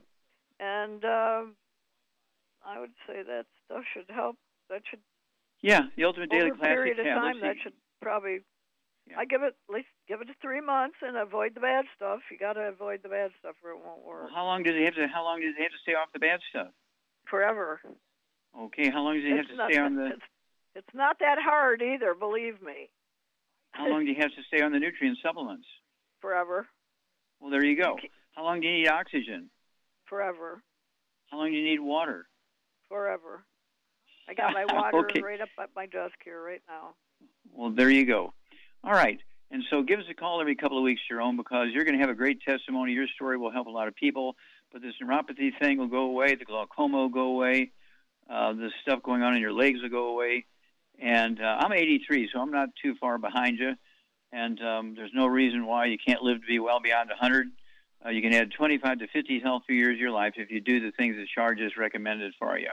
and 0.59 1.03
uh, 1.03 1.41
I 2.65 2.79
would 2.79 2.93
say 3.07 3.23
that 3.23 3.45
stuff 3.65 3.83
should 3.93 4.13
help. 4.13 4.37
That 4.69 4.81
should 4.89 4.99
Yeah, 5.61 5.83
the 5.95 6.03
Ultimate 6.05 6.29
Daily 6.29 6.51
over 6.51 6.55
a 6.55 6.57
Classic 6.57 6.75
period 6.75 6.99
of 6.99 7.05
time. 7.05 7.41
That 7.41 7.55
should 7.63 7.73
probably. 8.01 8.39
Yeah. 9.07 9.19
I 9.19 9.25
give 9.25 9.43
it 9.43 9.53
at 9.69 9.73
least 9.73 9.87
give 10.07 10.21
it 10.21 10.27
three 10.41 10.61
months 10.61 10.97
and 11.05 11.15
avoid 11.15 11.53
the 11.53 11.61
bad 11.61 11.85
stuff. 11.95 12.21
You 12.31 12.39
got 12.39 12.53
to 12.53 12.61
avoid 12.61 13.01
the 13.03 13.09
bad 13.09 13.29
stuff 13.37 13.53
or 13.63 13.69
it 13.69 13.77
won't 13.77 14.03
work 14.03 14.23
Well, 14.25 14.33
how 14.33 14.45
long 14.45 14.63
does 14.63 14.73
he 14.73 14.83
have 14.83 14.95
to? 14.95 15.05
How 15.05 15.23
long 15.23 15.41
does 15.41 15.53
he 15.55 15.61
have 15.61 15.71
to 15.71 15.83
stay 15.83 15.93
off 15.93 16.09
the 16.11 16.17
bad 16.17 16.39
stuff? 16.49 16.73
forever. 17.29 17.79
Okay, 18.57 18.89
how 18.89 19.01
long 19.03 19.15
does 19.15 19.23
he 19.23 19.31
have 19.31 19.47
to 19.47 19.55
not, 19.55 19.71
stay 19.71 19.79
on 19.79 19.95
the? 19.95 20.05
It's, 20.07 20.27
it's 20.75 20.93
not 20.93 21.17
that 21.19 21.37
hard 21.39 21.81
either. 21.81 22.13
Believe 22.13 22.61
me. 22.61 22.89
How 23.71 23.89
long 23.89 24.05
do 24.05 24.11
you 24.11 24.17
have 24.21 24.31
to 24.31 24.43
stay 24.47 24.61
on 24.63 24.71
the 24.71 24.79
nutrient 24.79 25.17
supplements? 25.21 25.65
Forever, 26.21 26.67
Well, 27.39 27.51
there 27.51 27.63
you 27.63 27.77
go. 27.77 27.93
Okay. 27.93 28.09
How 28.33 28.43
long 28.43 28.61
do 28.61 28.67
you 28.67 28.73
need 28.79 28.87
oxygen? 28.87 29.49
forever, 30.07 30.61
How 31.31 31.37
long 31.39 31.49
do 31.51 31.57
you 31.57 31.63
need 31.63 31.79
water? 31.79 32.27
forever. 32.87 33.43
I 34.29 34.35
got 34.35 34.53
my 34.53 34.65
water 34.71 34.97
Okay. 35.09 35.21
right 35.21 35.41
up 35.41 35.49
at 35.59 35.69
my 35.75 35.87
desk 35.87 36.13
here 36.23 36.39
right 36.41 36.61
now. 36.67 36.93
Well, 37.51 37.71
there 37.71 37.89
you 37.89 38.05
go. 38.05 38.33
All 38.83 38.91
right. 38.91 39.19
And 39.49 39.63
so 39.71 39.81
give 39.81 39.99
us 39.99 40.05
a 40.09 40.13
call 40.13 40.41
every 40.41 40.55
couple 40.55 40.77
of 40.77 40.83
weeks, 40.83 41.01
Jerome, 41.09 41.37
because 41.37 41.67
you're 41.71 41.83
going 41.85 41.95
to 41.97 42.01
have 42.01 42.09
a 42.11 42.15
great 42.15 42.41
testimony. 42.41 42.91
Your 42.93 43.07
story 43.07 43.37
will 43.37 43.51
help 43.51 43.65
a 43.67 43.71
lot 43.71 43.87
of 43.87 43.95
people. 43.95 44.35
But 44.71 44.81
this 44.83 44.93
neuropathy 45.01 45.57
thing 45.59 45.77
will 45.79 45.87
go 45.87 46.01
away. 46.01 46.35
The 46.35 46.45
glaucoma 46.45 46.97
will 46.97 47.09
go 47.09 47.27
away. 47.27 47.71
Uh, 48.29 48.53
the 48.53 48.69
stuff 48.81 49.01
going 49.01 49.21
on 49.23 49.33
in 49.35 49.41
your 49.41 49.53
legs 49.53 49.81
will 49.81 49.89
go 49.89 50.09
away. 50.09 50.45
And 50.99 51.39
uh, 51.41 51.57
I'm 51.59 51.73
83, 51.73 52.29
so 52.33 52.39
I'm 52.39 52.51
not 52.51 52.69
too 52.81 52.95
far 52.99 53.17
behind 53.17 53.57
you. 53.59 53.71
And 54.35 54.61
um, 54.61 54.93
there's 54.95 55.11
no 55.13 55.27
reason 55.27 55.65
why 55.65 55.85
you 55.85 55.97
can't 56.05 56.21
live 56.21 56.41
to 56.41 56.47
be 56.47 56.59
well 56.59 56.81
beyond 56.81 57.09
100. 57.09 57.47
Uh, 58.05 58.09
you 58.09 58.21
can 58.21 58.33
add 58.33 58.51
25 58.51 58.99
to 58.99 59.07
50 59.07 59.39
healthy 59.39 59.75
years 59.75 59.93
of 59.93 59.99
your 59.99 60.11
life 60.11 60.33
if 60.35 60.51
you 60.51 60.59
do 60.59 60.81
the 60.81 60.91
things 60.91 61.15
that 61.15 61.27
Char 61.33 61.55
just 61.55 61.77
recommended 61.77 62.33
for 62.37 62.59
you. 62.59 62.67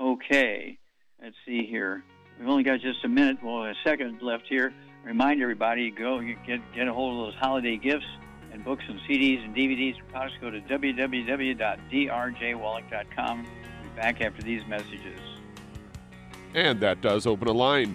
Okay, 0.00 0.78
let's 1.22 1.36
see 1.44 1.66
here. 1.66 2.02
We've 2.38 2.48
only 2.48 2.62
got 2.62 2.80
just 2.80 3.04
a 3.04 3.08
minute, 3.08 3.36
well, 3.44 3.64
a 3.64 3.74
second 3.84 4.22
left 4.22 4.44
here. 4.48 4.72
Remind 5.04 5.42
everybody, 5.42 5.90
go 5.90 6.22
get 6.46 6.60
get 6.74 6.88
a 6.88 6.92
hold 6.92 7.20
of 7.20 7.26
those 7.26 7.34
holiday 7.38 7.76
gifts 7.76 8.06
and 8.52 8.64
books 8.64 8.84
and 8.88 8.98
CDs 9.00 9.44
and 9.44 9.54
DVDs 9.54 9.98
and 9.98 10.08
products. 10.08 10.36
Go 10.40 10.50
to 10.50 10.62
www.drjwallach.com. 10.62 13.46
We'll 13.82 13.92
back 13.94 14.22
after 14.22 14.42
these 14.42 14.66
messages. 14.66 15.20
And 16.54 16.80
that 16.80 17.02
does 17.02 17.26
open 17.26 17.48
a 17.48 17.52
line. 17.52 17.94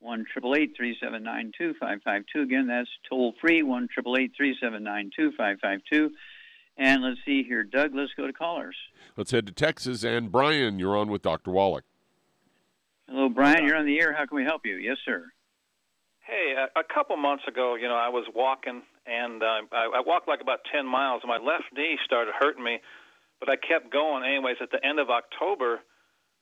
1 0.00 0.24
379 0.34 1.52
2552. 1.56 2.42
Again, 2.42 2.66
that's 2.66 2.88
toll 3.08 3.34
free, 3.40 3.62
1 3.62 3.88
379 3.94 5.10
2552. 5.14 6.10
And 6.76 7.02
let's 7.02 7.18
see 7.26 7.42
here, 7.42 7.62
Doug, 7.62 7.94
let's 7.94 8.12
go 8.16 8.26
to 8.26 8.32
callers. 8.32 8.76
Let's 9.16 9.30
head 9.30 9.46
to 9.46 9.52
Texas. 9.52 10.02
And 10.02 10.32
Brian, 10.32 10.78
you're 10.78 10.96
on 10.96 11.10
with 11.10 11.22
Dr. 11.22 11.50
Wallach. 11.50 11.84
Hello, 13.08 13.28
Brian. 13.28 13.66
You're 13.66 13.76
on 13.76 13.86
the 13.86 14.00
air. 14.00 14.14
How 14.14 14.24
can 14.24 14.36
we 14.36 14.44
help 14.44 14.64
you? 14.64 14.76
Yes, 14.76 14.96
sir. 15.04 15.26
Hey, 16.20 16.54
a, 16.56 16.78
a 16.78 16.84
couple 16.84 17.16
months 17.16 17.44
ago, 17.46 17.74
you 17.74 17.88
know, 17.88 17.96
I 17.96 18.08
was 18.08 18.24
walking 18.34 18.82
and 19.04 19.42
uh, 19.42 19.66
I, 19.72 19.98
I 19.98 20.02
walked 20.06 20.28
like 20.28 20.40
about 20.40 20.60
10 20.72 20.86
miles. 20.86 21.22
and 21.22 21.28
My 21.28 21.44
left 21.44 21.64
knee 21.74 21.98
started 22.04 22.32
hurting 22.38 22.62
me, 22.62 22.78
but 23.40 23.50
I 23.50 23.56
kept 23.56 23.92
going. 23.92 24.24
Anyways, 24.24 24.56
at 24.62 24.70
the 24.70 24.84
end 24.86 25.00
of 25.00 25.10
October, 25.10 25.80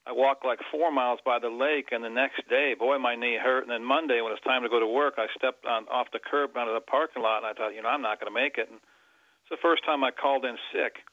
I 0.09 0.13
walked 0.17 0.41
like 0.41 0.59
four 0.73 0.89
miles 0.91 1.21
by 1.21 1.37
the 1.39 1.53
lake, 1.53 1.93
and 1.93 2.01
the 2.03 2.09
next 2.09 2.41
day, 2.49 2.73
boy, 2.73 2.97
my 2.97 3.15
knee 3.15 3.37
hurt. 3.37 3.69
And 3.69 3.71
then 3.71 3.85
Monday, 3.85 4.25
when 4.25 4.33
it 4.33 4.41
was 4.41 4.49
time 4.49 4.65
to 4.65 4.73
go 4.73 4.81
to 4.81 4.89
work, 4.89 5.21
I 5.21 5.29
stepped 5.37 5.69
on 5.69 5.85
off 5.93 6.09
the 6.17 6.19
curb 6.19 6.57
onto 6.57 6.73
the 6.73 6.81
parking 6.81 7.21
lot, 7.21 7.45
and 7.45 7.47
I 7.47 7.53
thought, 7.53 7.77
you 7.77 7.85
know, 7.85 7.93
I'm 7.93 8.01
not 8.01 8.17
going 8.17 8.33
to 8.33 8.35
make 8.35 8.57
it. 8.57 8.73
And 8.73 8.81
it's 8.81 9.53
the 9.53 9.61
first 9.61 9.85
time 9.85 10.01
I 10.01 10.09
called 10.09 10.49
in 10.49 10.57
sick. 10.73 11.05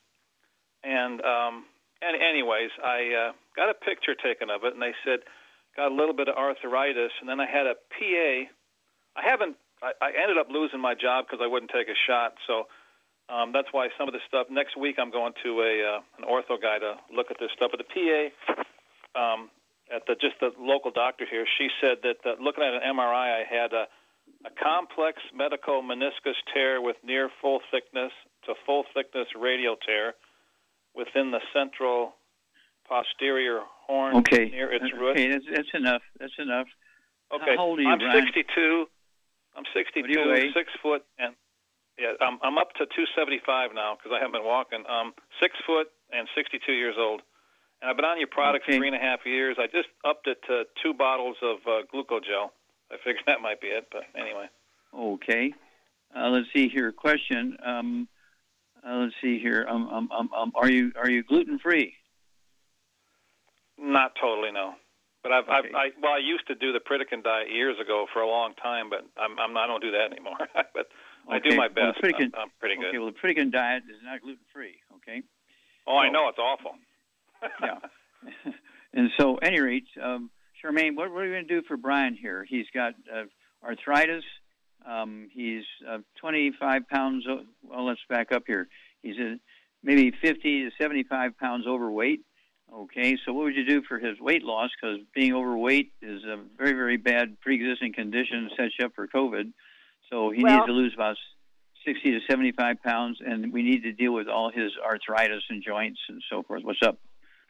And 0.87 1.19
um, 1.27 1.67
and 1.99 2.15
anyways, 2.15 2.71
I 2.79 2.99
uh, 3.11 3.31
got 3.59 3.67
a 3.67 3.75
picture 3.75 4.15
taken 4.15 4.47
of 4.47 4.63
it, 4.63 4.71
and 4.71 4.81
they 4.81 4.95
said 5.03 5.27
got 5.75 5.91
a 5.91 5.95
little 5.95 6.15
bit 6.15 6.31
of 6.31 6.39
arthritis, 6.39 7.11
and 7.19 7.27
then 7.27 7.43
I 7.43 7.51
had 7.51 7.67
a 7.67 7.75
PA. 7.75 8.31
I 9.19 9.23
haven't 9.27 9.59
I, 9.83 9.91
I 9.99 10.09
ended 10.15 10.39
up 10.39 10.47
losing 10.47 10.79
my 10.79 10.95
job 10.95 11.27
because 11.27 11.43
I 11.43 11.51
wouldn't 11.51 11.71
take 11.75 11.91
a 11.91 11.99
shot. 12.07 12.39
So 12.47 12.71
um, 13.27 13.51
that's 13.51 13.67
why 13.75 13.91
some 13.99 14.07
of 14.07 14.15
this 14.15 14.23
stuff. 14.23 14.47
Next 14.47 14.79
week, 14.79 14.95
I'm 15.03 15.11
going 15.11 15.35
to 15.43 15.51
a 15.59 15.73
uh, 15.83 15.99
an 16.15 16.23
ortho 16.23 16.55
guy 16.55 16.79
to 16.79 16.95
look 17.11 17.27
at 17.27 17.43
this 17.43 17.51
stuff. 17.59 17.75
But 17.75 17.83
the 17.83 17.91
PA 17.91 18.63
um, 19.15 19.49
at 19.93 20.03
the 20.07 20.15
just 20.15 20.35
the 20.39 20.51
local 20.59 20.91
doctor 20.91 21.25
here, 21.29 21.45
she 21.57 21.69
said 21.81 21.97
that 22.03 22.17
uh, 22.25 22.35
looking 22.41 22.63
at 22.63 22.73
an 22.73 22.81
MRI, 22.95 23.41
I 23.41 23.43
had 23.49 23.73
a, 23.73 23.85
a 24.45 24.51
complex 24.61 25.21
medial 25.33 25.81
meniscus 25.83 26.37
tear 26.53 26.81
with 26.81 26.97
near 27.03 27.29
full 27.41 27.59
thickness 27.71 28.11
to 28.45 28.53
full 28.65 28.83
thickness 28.93 29.27
radial 29.39 29.75
tear 29.85 30.13
within 30.95 31.31
the 31.31 31.41
central 31.53 32.13
posterior 32.87 33.61
horn 33.87 34.17
Okay. 34.17 34.49
near 34.49 34.71
its 34.71 34.85
root. 34.93 35.11
Okay, 35.11 35.29
that's, 35.29 35.45
that's 35.51 35.73
enough. 35.73 36.01
That's 36.19 36.37
enough. 36.39 36.67
Okay, 37.33 37.55
How 37.57 37.63
old 37.63 37.79
are 37.79 37.81
you, 37.81 37.89
I'm 37.89 37.99
Brian? 37.99 38.23
62. 38.25 38.85
I'm 39.57 39.63
62, 39.73 40.01
What 40.01 40.35
do 40.35 40.45
you 40.45 40.51
six 40.53 40.69
foot, 40.83 41.03
and 41.17 41.33
yeah, 41.97 42.11
I'm 42.19 42.37
I'm 42.43 42.57
up 42.57 42.75
to 42.75 42.85
275 42.85 43.71
now 43.73 43.95
because 43.95 44.11
I 44.11 44.19
haven't 44.19 44.35
been 44.35 44.43
walking. 44.45 44.83
Um, 44.83 45.13
six 45.41 45.55
foot 45.65 45.87
and 46.11 46.27
62 46.35 46.59
years 46.73 46.95
old, 46.99 47.21
and 47.81 47.89
I've 47.89 47.95
been 47.95 48.05
on 48.05 48.19
your 48.19 48.27
product 48.27 48.63
Okay. 48.65 48.73
for 48.73 48.79
three 48.79 48.87
and 48.87 48.95
a 48.95 48.99
half 48.99 49.25
years. 49.25 49.57
I 49.59 49.67
just 49.67 49.89
upped 50.03 50.27
it 50.27 50.37
to 50.47 50.63
two 50.81 50.93
bottles 50.93 51.37
of 51.41 51.57
uh, 51.67 51.81
glucogel. 51.93 52.49
I 52.91 52.97
figured 53.03 53.23
that 53.27 53.41
might 53.41 53.61
be 53.61 53.67
it, 53.67 53.87
but 53.91 54.03
anyway. 54.19 54.47
Okay. 54.97 55.53
Uh, 56.15 56.29
let's 56.29 56.47
see 56.53 56.69
here. 56.69 56.91
Question. 56.91 57.57
Um, 57.65 58.07
uh, 58.87 58.95
let's 58.97 59.15
see 59.21 59.39
here. 59.39 59.65
Um, 59.67 59.87
um, 59.89 60.09
um, 60.11 60.29
um, 60.33 60.51
are 60.55 60.69
you 60.69 60.91
are 60.95 61.09
you 61.09 61.23
gluten 61.23 61.59
free? 61.59 61.93
Not 63.77 64.13
totally, 64.19 64.51
no. 64.51 64.75
But 65.23 65.31
I've, 65.33 65.43
Okay. 65.49 65.69
I've 65.69 65.75
I 65.75 65.85
well, 66.01 66.13
I 66.13 66.19
used 66.19 66.47
to 66.47 66.55
do 66.55 66.71
the 66.71 66.79
Pritikin 66.79 67.23
diet 67.23 67.51
years 67.51 67.75
ago 67.81 68.05
for 68.13 68.21
a 68.21 68.27
long 68.29 68.53
time, 68.61 68.89
but 68.89 69.03
I'm, 69.17 69.37
I'm 69.39 69.57
I 69.57 69.67
don't 69.67 69.81
do 69.81 69.91
that 69.91 70.11
anymore. 70.11 70.37
but 70.73 70.87
I 71.27 71.39
do 71.39 71.57
my 71.57 71.67
best. 71.67 71.99
the 71.99 72.07
Pritikin- 72.07 72.31
I'm, 72.35 72.47
I'm 72.47 72.51
pretty 72.59 72.75
good. 72.75 72.89
Okay. 72.89 72.99
Well, 72.99 73.11
the 73.11 73.17
Pritikin 73.19 73.51
diet 73.51 73.83
is 73.89 73.97
not 74.03 74.21
gluten 74.21 74.45
free. 74.53 74.75
Okay. 74.97 75.23
oh, 75.87 75.97
I 75.97 76.09
know 76.09 76.29
it's 76.29 76.39
awful. 76.39 76.75
Yeah. 77.61 77.79
and 78.93 79.09
so, 79.19 79.35
any 79.37 79.59
rate, 79.59 79.87
um, 80.01 80.29
Charmaine, 80.63 80.95
what, 80.95 81.11
what 81.11 81.21
are 81.21 81.25
we 81.25 81.31
going 81.31 81.47
to 81.47 81.61
do 81.61 81.67
for 81.67 81.77
Brian 81.77 82.15
here? 82.15 82.45
He's 82.47 82.65
got 82.73 82.93
uh, 83.13 83.23
arthritis. 83.63 84.23
Um, 84.85 85.29
he's 85.33 85.63
uh, 85.87 85.99
25 86.21 86.87
pounds. 86.87 87.25
Well, 87.63 87.85
let's 87.85 87.99
back 88.09 88.31
up 88.31 88.43
here. 88.45 88.67
He's 89.01 89.15
uh, 89.19 89.35
maybe 89.83 90.11
50 90.11 90.65
to 90.65 90.71
75 90.79 91.37
pounds 91.37 91.65
overweight. 91.67 92.21
Okay, 92.73 93.15
so 93.25 93.31
what 93.31 93.45
would 93.45 93.55
you 93.55 93.65
do 93.65 93.83
for 93.87 93.99
his 93.99 94.19
weight 94.19 94.43
loss? 94.43 94.69
Because 94.79 94.99
being 95.13 95.33
overweight 95.33 95.91
is 96.01 96.23
a 96.23 96.37
very, 96.57 96.73
very 96.73 96.97
bad 96.97 97.39
pre-existing 97.39 97.93
condition, 97.93 98.49
sets 98.57 98.73
you 98.79 98.85
up 98.85 98.93
for 98.95 99.07
COVID. 99.07 99.53
So 100.09 100.31
he 100.31 100.43
Well- 100.43 100.57
needs 100.57 100.65
to 100.65 100.71
lose 100.73 100.93
about 100.93 101.17
60 101.85 102.11
to 102.11 102.19
75 102.27 102.81
pounds, 102.81 103.19
and 103.21 103.53
we 103.53 103.61
need 103.61 103.83
to 103.83 103.91
deal 103.91 104.11
with 104.11 104.27
all 104.27 104.49
his 104.49 104.71
arthritis 104.83 105.43
and 105.49 105.63
joints 105.63 105.99
and 106.09 106.21
so 106.29 106.41
forth. 106.41 106.63
What's 106.63 106.81
up? 106.81 106.97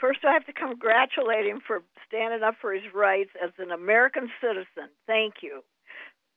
First, 0.05 0.19
I 0.23 0.33
have 0.33 0.45
to 0.45 0.53
congratulate 0.53 1.47
him 1.47 1.61
for 1.65 1.81
standing 2.07 2.43
up 2.43 2.55
for 2.61 2.71
his 2.71 2.83
rights 2.93 3.31
as 3.43 3.49
an 3.57 3.71
American 3.71 4.29
citizen. 4.39 4.91
Thank 5.07 5.35
you. 5.41 5.63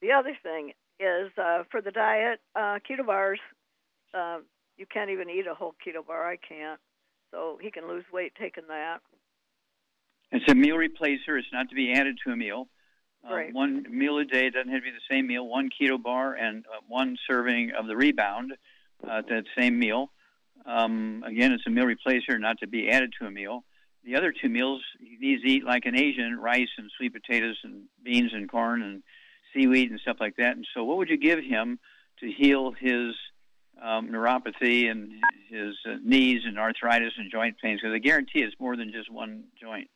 The 0.01 0.13
other 0.13 0.35
thing 0.43 0.73
is 0.99 1.31
uh, 1.37 1.65
for 1.71 1.83
the 1.83 1.91
diet, 1.91 2.41
uh, 2.57 2.79
keto 2.89 3.05
bars. 3.05 3.41
Uh, 4.15 4.39
you 4.79 4.87
can't 4.87 5.11
even 5.11 5.29
eat 5.29 5.47
a 5.47 5.55
whole 5.55 5.75
keto 5.87 6.07
bar. 6.07 6.27
I 6.27 6.37
can't. 6.37 6.81
So 7.31 7.59
he 7.61 7.71
can 7.71 7.87
lose 7.87 8.05
weight 8.11 8.33
taking 8.41 8.65
that. 8.69 9.01
It's 10.33 10.51
a 10.51 10.55
meal 10.55 10.77
replacer. 10.77 11.39
It's 11.39 11.53
not 11.53 11.69
to 11.69 11.75
be 11.75 11.93
added 11.93 12.17
to 12.25 12.33
a 12.33 12.37
meal. 12.37 12.69
Uh, 13.29 13.35
Right. 13.35 13.53
One 13.53 13.85
meal 13.91 14.17
a 14.17 14.25
day 14.25 14.49
doesn't 14.49 14.71
have 14.71 14.81
to 14.81 14.85
be 14.85 14.93
the 14.93 15.15
same 15.15 15.27
meal. 15.27 15.47
One 15.47 15.69
keto 15.69 16.03
bar 16.03 16.33
and 16.33 16.65
uh, 16.67 16.81
one 16.89 17.19
serving 17.29 17.73
of 17.79 17.87
the 17.87 17.97
rebound 17.97 18.53
uh, 19.07 19.21
that 19.29 19.45
same 19.59 19.79
meal. 19.79 20.11
Um, 20.67 21.25
again, 21.27 21.53
it's 21.53 21.67
a 21.67 21.71
meal 21.71 21.85
replacer, 21.87 22.39
not 22.39 22.59
to 22.59 22.67
be 22.67 22.91
added 22.91 23.13
to 23.19 23.27
a 23.27 23.31
meal. 23.31 23.65
The 24.05 24.17
other 24.17 24.33
two 24.33 24.49
meals 24.49 24.83
he 25.01 25.17
needs 25.21 25.43
to 25.43 25.49
eat 25.49 25.65
like 25.65 25.87
an 25.87 25.97
Asian: 25.97 26.39
rice 26.39 26.69
and 26.79 26.91
sweet 26.97 27.13
potatoes 27.13 27.59
and 27.65 27.85
beans 28.03 28.33
and 28.33 28.49
corn 28.49 28.83
and 28.83 29.03
seaweed 29.53 29.91
and 29.91 30.01
stuff 30.01 30.19
like 30.21 30.37
that. 30.37 30.57
And 30.57 30.67
so, 30.75 30.85
what 30.85 30.99
would 30.99 31.09
you 31.09 31.19
give 31.19 31.41
him 31.43 31.79
to 32.21 32.31
heal 32.31 32.73
his 32.73 33.15
um, 33.83 34.09
neuropathy 34.09 34.91
and 34.91 35.13
his 35.49 35.75
uh, 35.87 35.97
knees 36.03 36.43
and 36.45 36.59
arthritis 36.59 37.15
and 37.19 37.31
joint 37.31 37.57
pains? 37.63 37.81
Because 37.81 37.95
I 37.95 37.99
guarantee 37.99 38.41
it's 38.41 38.59
more 38.61 38.77
than 38.77 38.93
just 38.93 39.11
one 39.11 39.45
joint. 39.61 39.89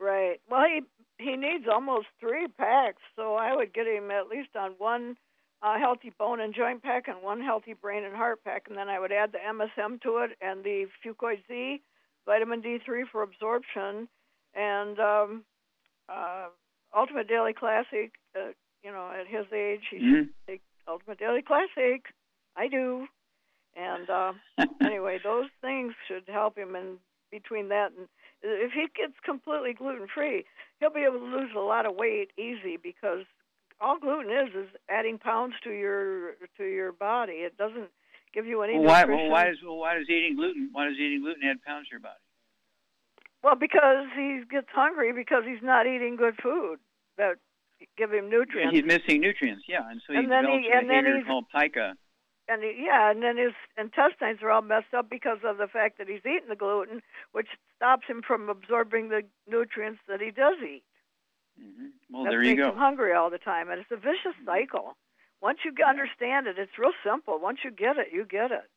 Right. 0.00 0.40
Well, 0.48 0.64
he 0.64 0.82
he 1.18 1.36
needs 1.36 1.64
almost 1.70 2.06
three 2.20 2.46
packs, 2.46 3.02
so 3.16 3.34
I 3.34 3.54
would 3.54 3.74
get 3.74 3.86
him 3.86 4.10
at 4.10 4.28
least 4.28 4.50
on 4.56 4.72
one 4.78 5.16
uh, 5.62 5.78
healthy 5.78 6.12
bone 6.18 6.40
and 6.40 6.54
joint 6.54 6.82
pack 6.82 7.08
and 7.08 7.22
one 7.22 7.40
healthy 7.40 7.74
brain 7.74 8.04
and 8.04 8.14
heart 8.14 8.42
pack, 8.44 8.64
and 8.68 8.76
then 8.76 8.88
I 8.88 8.98
would 8.98 9.12
add 9.12 9.32
the 9.32 9.38
MSM 9.38 10.00
to 10.02 10.18
it 10.18 10.30
and 10.40 10.62
the 10.62 10.86
Fucoid 11.04 11.38
Z, 11.48 11.82
vitamin 12.26 12.62
D3 12.62 13.02
for 13.10 13.22
absorption, 13.22 14.08
and 14.54 14.98
um, 15.00 15.44
uh, 16.08 16.48
Ultimate 16.96 17.28
Daily 17.28 17.52
Classic. 17.52 18.12
Uh, 18.36 18.52
you 18.82 18.92
know, 18.92 19.10
at 19.10 19.26
his 19.26 19.46
age, 19.52 19.82
he 19.90 19.98
Mhm. 19.98 20.14
should 20.14 20.28
take 20.46 20.62
Ultimate 20.86 21.18
Daily 21.18 21.42
Classic. 21.42 22.06
I 22.56 22.68
do, 22.68 23.08
and 23.74 24.08
uh, 24.08 24.32
anyway, 24.84 25.18
those 25.22 25.48
things 25.60 25.94
should 26.06 26.28
help 26.28 26.56
him. 26.56 26.76
And 26.76 26.98
between 27.30 27.68
that 27.68 27.92
and 27.92 28.08
if 28.42 28.72
he 28.72 28.86
gets 28.94 29.18
completely 29.24 29.74
gluten 29.74 30.06
free, 30.06 30.44
he'll 30.78 30.90
be 30.90 31.02
able 31.02 31.18
to 31.18 31.24
lose 31.24 31.50
a 31.56 31.60
lot 31.60 31.86
of 31.86 31.96
weight 31.96 32.30
easy 32.38 32.76
because 32.76 33.24
all 33.80 33.98
gluten 33.98 34.30
is 34.30 34.54
is 34.54 34.68
adding 34.88 35.18
pounds 35.18 35.54
to 35.64 35.70
your 35.70 36.34
to 36.56 36.64
your 36.64 36.92
body. 36.92 37.44
It 37.44 37.56
doesn't 37.56 37.88
give 38.34 38.46
you 38.46 38.62
any 38.62 38.74
Well, 38.74 38.84
why, 38.88 39.00
nutrition. 39.02 39.22
well, 39.22 39.30
why 39.30 39.44
does 39.46 39.58
well, 39.64 39.76
why 39.78 39.94
does 39.98 40.08
eating 40.08 40.36
gluten 40.36 40.70
why 40.72 40.86
does 40.88 40.98
eating 40.98 41.22
gluten 41.22 41.42
add 41.48 41.62
pounds 41.62 41.88
to 41.88 41.92
your 41.92 42.00
body? 42.00 42.18
Well, 43.42 43.54
because 43.54 44.06
he 44.16 44.42
gets 44.50 44.66
hungry 44.74 45.12
because 45.12 45.44
he's 45.46 45.62
not 45.62 45.86
eating 45.86 46.16
good 46.16 46.34
food 46.42 46.78
that 47.16 47.36
give 47.96 48.12
him 48.12 48.28
nutrients. 48.28 48.74
He's 48.74 48.84
missing 48.84 49.20
nutrients, 49.20 49.64
yeah, 49.68 49.88
and 49.88 50.02
so 50.06 50.12
he 50.12 50.18
And 50.18 50.26
develops 50.28 50.64
he- 50.64 50.70
a 50.72 50.78
and 50.78 50.88
behavior 50.88 51.14
he's- 51.14 51.26
called 51.26 51.44
pica. 51.54 51.96
and 52.48 52.62
he, 52.64 52.84
yeah, 52.84 53.10
and 53.12 53.22
then 53.22 53.36
his 53.36 53.52
intestines 53.76 54.42
are 54.42 54.50
all 54.50 54.62
messed 54.62 54.92
up 54.92 55.08
because 55.08 55.38
of 55.44 55.58
the 55.58 55.68
fact 55.68 55.98
that 55.98 56.08
he's 56.08 56.26
eating 56.26 56.48
the 56.48 56.56
gluten, 56.56 57.00
which 57.30 57.46
stops 57.76 58.06
him 58.08 58.22
from 58.22 58.48
absorbing 58.48 59.08
the 59.10 59.22
nutrients 59.46 60.00
that 60.08 60.20
he 60.20 60.32
does 60.32 60.56
eat. 60.60 60.82
Hmm 61.58 61.86
Well, 62.10 62.24
that 62.24 62.30
there 62.30 62.42
you 62.42 62.56
go. 62.56 62.74
hungry 62.74 63.12
all 63.12 63.30
the 63.30 63.38
time, 63.38 63.70
and 63.70 63.80
it's 63.80 63.90
a 63.90 63.96
vicious 63.96 64.36
cycle. 64.44 64.96
Once 65.40 65.58
you 65.64 65.72
understand 65.84 66.46
it, 66.46 66.58
it's 66.58 66.78
real 66.78 66.92
simple. 67.04 67.38
Once 67.38 67.58
you 67.64 67.70
get 67.70 67.96
it, 67.96 68.08
you 68.12 68.24
get 68.24 68.50
it. 68.50 68.68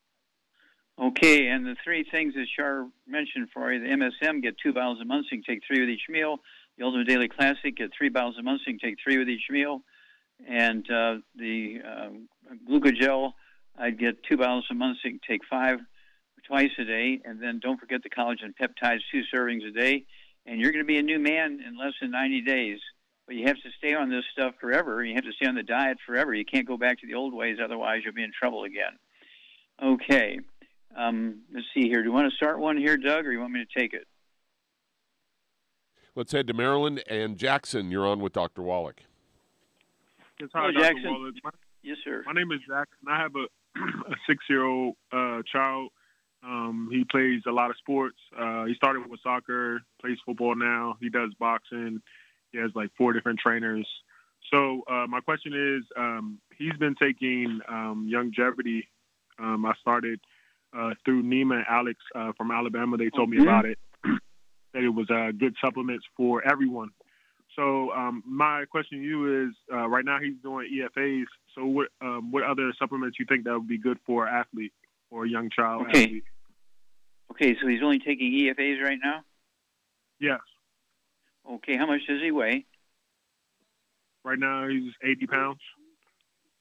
Okay, 0.99 1.47
and 1.47 1.65
the 1.65 1.75
three 1.84 2.05
things 2.09 2.36
that 2.36 2.45
Char 2.55 2.88
mentioned 3.07 3.49
for 3.53 3.73
you, 3.73 3.79
the 3.79 3.88
MSM, 3.88 4.43
get 4.43 4.55
two 4.61 4.73
bottles 4.73 4.99
a 5.01 5.05
month, 5.05 5.25
so 5.29 5.36
you 5.36 5.41
can 5.41 5.55
take 5.55 5.63
three 5.65 5.79
with 5.79 5.89
each 5.89 6.07
meal. 6.09 6.38
The 6.77 6.86
Ultimate 6.86 7.07
Daily 7.07 7.27
Classic, 7.27 7.75
get 7.75 7.91
three 7.97 8.09
bottles 8.09 8.36
a 8.38 8.43
month, 8.43 8.61
so 8.63 8.71
you 8.71 8.77
can 8.77 8.89
take 8.89 8.97
three 9.03 9.17
with 9.17 9.29
each 9.29 9.49
meal. 9.49 9.82
And 10.47 10.89
uh, 10.91 11.15
the 11.36 11.79
um, 11.84 12.29
Glucogel, 12.69 13.34
I'd 13.77 13.97
get 13.97 14.23
two 14.29 14.38
bottles 14.38 14.67
a 14.69 14.73
month, 14.75 14.97
so 15.01 15.07
you 15.09 15.19
can 15.19 15.27
take 15.27 15.41
five 15.49 15.79
twice 16.47 16.71
a 16.77 16.84
day. 16.84 17.21
And 17.25 17.41
then 17.41 17.59
don't 17.59 17.79
forget 17.79 18.03
the 18.03 18.09
collagen 18.09 18.53
peptides, 18.59 18.99
two 19.11 19.23
servings 19.34 19.67
a 19.67 19.71
day. 19.71 20.05
And 20.45 20.59
you're 20.59 20.71
going 20.71 20.83
to 20.83 20.87
be 20.87 20.97
a 20.97 21.03
new 21.03 21.19
man 21.19 21.59
in 21.65 21.77
less 21.77 21.93
than 22.01 22.11
90 22.11 22.41
days. 22.41 22.79
But 23.27 23.35
you 23.35 23.45
have 23.47 23.57
to 23.57 23.69
stay 23.77 23.93
on 23.93 24.09
this 24.09 24.23
stuff 24.31 24.55
forever. 24.59 25.03
You 25.03 25.13
have 25.15 25.23
to 25.23 25.31
stay 25.33 25.47
on 25.47 25.55
the 25.55 25.63
diet 25.63 25.97
forever. 26.05 26.33
You 26.33 26.43
can't 26.45 26.67
go 26.67 26.77
back 26.77 26.99
to 27.01 27.07
the 27.07 27.13
old 27.13 27.33
ways, 27.33 27.57
otherwise 27.63 28.01
you'll 28.03 28.13
be 28.13 28.23
in 28.23 28.31
trouble 28.37 28.63
again. 28.63 28.97
Okay. 29.81 30.39
Um, 30.97 31.41
let's 31.53 31.67
see 31.73 31.87
here. 31.87 32.01
Do 32.01 32.09
you 32.09 32.11
want 32.13 32.29
to 32.29 32.35
start 32.35 32.59
one 32.59 32.77
here, 32.77 32.97
Doug, 32.97 33.25
or 33.25 33.31
you 33.31 33.39
want 33.39 33.53
me 33.53 33.63
to 33.63 33.79
take 33.79 33.93
it? 33.93 34.07
Let's 36.15 36.31
head 36.33 36.47
to 36.47 36.53
Maryland 36.53 37.03
and 37.07 37.37
Jackson. 37.37 37.89
You're 37.89 38.05
on 38.05 38.19
with 38.19 38.33
Dr. 38.33 38.61
Wallach. 38.63 39.01
Yes, 40.39 40.49
hi, 40.53 40.59
Hello, 40.59 40.71
Dr. 40.73 40.83
Jackson. 40.83 41.11
Wallace. 41.11 41.35
My, 41.43 41.51
Yes, 41.83 41.97
sir. 42.03 42.23
my 42.25 42.33
name 42.33 42.51
is 42.51 42.59
Jackson. 42.67 43.07
I 43.07 43.17
have 43.19 43.31
a, 43.35 43.45
a 44.11 44.15
six-year-old 44.27 44.95
uh, 45.11 45.41
child. 45.51 45.89
Um, 46.43 46.89
he 46.91 47.03
plays 47.03 47.41
a 47.47 47.51
lot 47.51 47.69
of 47.69 47.77
sports. 47.77 48.17
Uh, 48.37 48.65
he 48.65 48.73
started 48.75 49.07
with 49.09 49.19
soccer, 49.21 49.81
plays 49.99 50.17
football 50.25 50.55
now. 50.55 50.95
He 50.99 51.09
does 51.09 51.33
boxing. 51.39 52.01
He 52.51 52.57
has 52.57 52.71
like 52.75 52.89
four 52.97 53.13
different 53.13 53.39
trainers. 53.39 53.87
So 54.51 54.81
uh, 54.89 55.05
my 55.07 55.21
question 55.21 55.53
is, 55.53 55.83
um, 55.97 56.39
he's 56.57 56.75
been 56.79 56.95
taking 56.95 57.59
um, 57.69 58.09
Youngevity. 58.11 58.87
Um, 59.39 59.65
I 59.65 59.73
started 59.79 60.19
uh, 60.77 60.91
through 61.05 61.23
Nima 61.23 61.57
and 61.57 61.65
Alex 61.69 61.99
uh, 62.15 62.31
from 62.37 62.51
Alabama. 62.51 62.97
They 62.97 63.09
told 63.09 63.29
me 63.29 63.37
Mhm. 63.37 63.43
about 63.43 63.65
it. 63.65 63.77
that 64.73 64.83
it 64.83 64.89
was 64.89 65.09
uh, 65.09 65.31
good 65.37 65.55
supplements 65.61 66.05
for 66.17 66.45
everyone. 66.47 66.89
So 67.55 67.91
um, 67.91 68.23
my 68.25 68.63
question 68.65 68.99
to 68.99 69.03
you 69.03 69.47
is, 69.47 69.53
uh, 69.71 69.87
right 69.87 70.05
now 70.05 70.19
he's 70.19 70.37
doing 70.41 70.69
EFAs. 70.73 71.25
So 71.53 71.65
what 71.65 71.89
um, 72.01 72.31
what 72.31 72.43
other 72.43 72.73
supplements 72.79 73.19
you 73.19 73.25
think 73.27 73.43
that 73.43 73.53
would 73.53 73.67
be 73.67 73.77
good 73.77 73.99
for 74.05 74.25
an 74.27 74.33
athlete 74.33 74.71
or 75.09 75.25
a 75.25 75.29
young 75.29 75.49
child 75.49 75.87
Okay. 75.87 76.05
athlete? 76.05 76.23
Okay, 77.32 77.55
so 77.61 77.67
he's 77.67 77.82
only 77.82 77.99
taking 77.99 78.34
EFAs 78.34 78.84
right 78.84 78.99
now? 79.01 79.21
Yes. 80.19 80.41
Okay, 81.49 81.77
how 81.77 81.86
much 81.86 82.01
does 82.05 82.21
he 82.21 82.29
weigh? 82.29 82.65
Right 84.25 84.38
now 84.38 84.67
he's 84.67 84.91
80 85.01 85.27
pounds. 85.27 85.59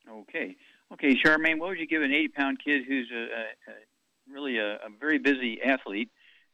Okay. 0.09 0.55
Okay, 0.93 1.17
Charmaine, 1.17 1.59
what 1.59 1.71
would 1.71 1.79
you 1.79 1.89
give 1.89 2.03
an 2.03 2.13
80 2.13 2.29
pound 2.29 2.59
kid 2.65 2.83
who's 2.87 3.11
a, 3.13 3.19
a, 3.19 3.73
a 3.73 4.33
really 4.33 4.59
a, 4.59 4.75
a, 4.77 4.89
very 4.99 5.19
busy 5.19 5.61
athlete 5.61 6.11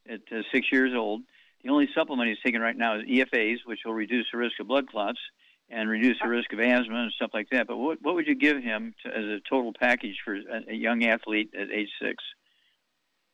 at 0.09 0.21
uh, 0.33 0.41
six 0.51 0.67
years 0.73 0.95
old? 0.97 1.21
The 1.63 1.69
only 1.69 1.89
supplement 1.95 2.31
he's 2.31 2.39
taking 2.43 2.61
right 2.61 2.77
now 2.77 2.99
is 2.99 3.05
EFAs, 3.05 3.59
which 3.67 3.81
will 3.85 3.95
reduce 3.95 4.27
the 4.33 4.39
risk 4.39 4.59
of 4.61 4.67
blood 4.67 4.89
clots 4.89 5.19
and 5.69 5.91
reduce 5.91 6.17
the 6.23 6.29
risk 6.29 6.53
of 6.55 6.61
asthma 6.61 7.03
and 7.03 7.13
stuff 7.13 7.33
like 7.35 7.49
that. 7.51 7.67
But 7.67 7.77
what, 7.77 7.99
what 8.01 8.15
would 8.15 8.27
you 8.27 8.35
give 8.35 8.63
him 8.63 8.95
to, 9.05 9.09
as 9.09 9.25
a 9.25 9.41
total 9.49 9.73
package 9.79 10.17
for 10.25 10.37
a, 10.37 10.71
a 10.71 10.75
young 10.75 11.05
athlete 11.05 11.51
at 11.55 11.71
age 11.71 11.91
six? 12.01 12.25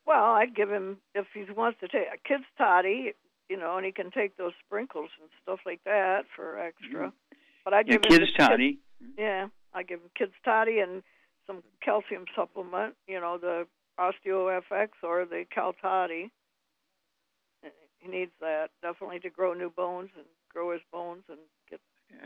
Well, 0.07 0.33
I'd 0.35 0.55
give 0.55 0.71
him 0.71 0.99
if 1.15 1.27
he 1.33 1.45
wants 1.53 1.79
to 1.81 1.89
take 1.89 2.09
a 2.13 2.29
kid's 2.29 2.45
toddy, 2.59 3.13
you 3.49 3.57
know, 3.57 3.77
and 3.77 3.87
he 3.87 3.93
can 3.93 4.11
take 4.11 4.37
those 4.37 4.53
sprinkles 4.65 5.11
and 5.21 5.29
stuff 5.43 5.61
like 5.65 5.81
that 5.85 6.23
for 6.35 6.59
extra. 6.59 7.09
Mm-hmm. 7.09 7.37
But 7.65 7.75
I 7.75 7.83
give 7.83 8.01
yeah, 8.03 8.09
give 8.09 8.21
kids 8.21 8.33
toddy. 8.37 8.79
Yeah, 9.17 9.49
I 9.73 9.83
give 9.83 10.01
him 10.01 10.11
kids 10.17 10.33
toddy 10.45 10.79
and 10.81 11.03
some 11.47 11.63
calcium 11.85 12.25
supplement, 12.35 12.95
you 13.07 13.21
know, 13.21 13.39
the 13.39 13.67
OsteoFX 13.99 14.89
or 15.03 15.25
the 15.25 15.45
Cal 15.53 15.75
toddy. 15.81 16.31
He 17.99 18.09
needs 18.11 18.33
that 18.41 18.71
definitely 18.83 19.21
to 19.21 19.31
grow 19.31 19.55
new 19.55 19.71
bones 19.71 20.11
and 20.17 20.27
grow 20.53 20.73
his 20.73 20.81
bones 20.93 21.23
and 21.29 21.39
get. 21.71 21.81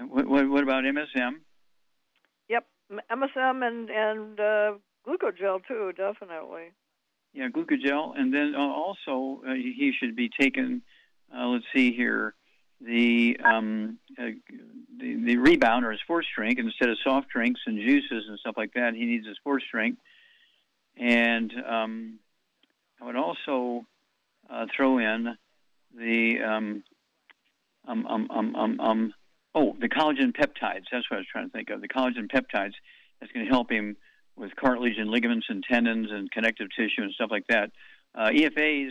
What 0.08 0.26
what, 0.26 0.48
what 0.48 0.62
about 0.62 0.84
MSM? 0.84 1.40
Yep, 2.48 2.66
MSM 3.12 3.66
and 3.66 3.90
and 3.90 4.40
uh, 4.40 4.72
glucogel 5.06 5.60
too, 5.66 5.92
definitely. 5.94 6.72
Yeah, 7.36 7.48
glucogel, 7.48 8.18
and 8.18 8.32
then 8.32 8.54
uh, 8.56 8.60
also 8.60 9.42
uh, 9.46 9.52
he 9.52 9.92
should 10.00 10.16
be 10.16 10.30
taking. 10.40 10.80
Uh, 11.30 11.48
let's 11.48 11.66
see 11.74 11.92
here, 11.92 12.34
the 12.80 13.38
um, 13.44 13.98
uh, 14.18 14.30
the, 14.98 15.16
the 15.22 15.36
rebound 15.36 15.84
or 15.84 15.92
a 15.92 15.98
sports 15.98 16.26
drink 16.34 16.58
instead 16.58 16.88
of 16.88 16.96
soft 17.04 17.28
drinks 17.28 17.60
and 17.66 17.78
juices 17.78 18.24
and 18.26 18.38
stuff 18.38 18.54
like 18.56 18.72
that. 18.72 18.94
He 18.94 19.04
needs 19.04 19.26
a 19.26 19.34
sports 19.34 19.66
drink, 19.70 19.98
and 20.96 21.52
um, 21.68 22.20
I 23.02 23.04
would 23.04 23.16
also 23.16 23.84
uh, 24.48 24.64
throw 24.74 24.96
in 24.96 25.36
the 25.94 26.38
um, 26.42 26.84
um, 27.86 28.06
um, 28.06 28.28
um, 28.30 28.56
um, 28.56 28.80
um, 28.80 29.14
oh 29.54 29.76
the 29.78 29.90
collagen 29.90 30.34
peptides. 30.34 30.84
That's 30.90 31.10
what 31.10 31.16
I 31.16 31.18
was 31.18 31.26
trying 31.30 31.50
to 31.50 31.52
think 31.52 31.68
of. 31.68 31.82
The 31.82 31.88
collagen 31.88 32.32
peptides 32.32 32.72
that's 33.20 33.30
going 33.30 33.44
to 33.44 33.52
help 33.52 33.70
him 33.70 33.98
with 34.36 34.54
cartilage 34.56 34.98
and 34.98 35.10
ligaments 35.10 35.46
and 35.48 35.64
tendons 35.68 36.08
and 36.10 36.30
connective 36.30 36.68
tissue 36.76 37.02
and 37.02 37.12
stuff 37.12 37.30
like 37.30 37.46
that. 37.48 37.70
Uh, 38.14 38.28
EFAs 38.28 38.90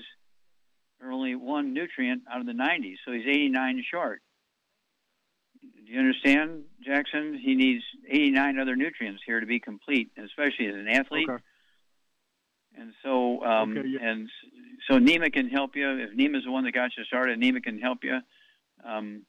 are 1.03 1.11
only 1.11 1.35
one 1.35 1.73
nutrient 1.73 2.23
out 2.31 2.39
of 2.39 2.45
the 2.45 2.53
90, 2.53 2.97
so 3.05 3.11
he's 3.11 3.27
89 3.27 3.83
short. 3.91 4.21
Do 5.61 5.91
you 5.91 5.99
understand, 5.99 6.63
Jackson? 6.83 7.39
He 7.41 7.55
needs 7.55 7.83
89 8.09 8.59
other 8.59 8.75
nutrients 8.75 9.21
here 9.25 9.39
to 9.39 9.45
be 9.45 9.59
complete, 9.59 10.11
especially 10.17 10.67
as 10.67 10.75
an 10.75 10.87
athlete. 10.87 11.29
Okay. 11.29 11.43
And 12.77 12.93
so, 13.03 13.43
um, 13.43 13.77
okay, 13.77 13.87
yeah. 13.87 14.09
and 14.09 14.29
so 14.89 14.97
NEMA 14.97 15.29
can 15.29 15.47
help 15.47 15.75
you. 15.75 15.89
If 15.97 16.13
NEMA 16.13 16.39
is 16.39 16.43
the 16.43 16.51
one 16.51 16.65
that 16.65 16.73
got 16.73 16.91
you 16.97 17.03
started, 17.05 17.39
NEMA 17.39 17.61
can 17.61 17.79
help 17.79 17.99
you. 18.03 18.19
Um, 18.83 19.21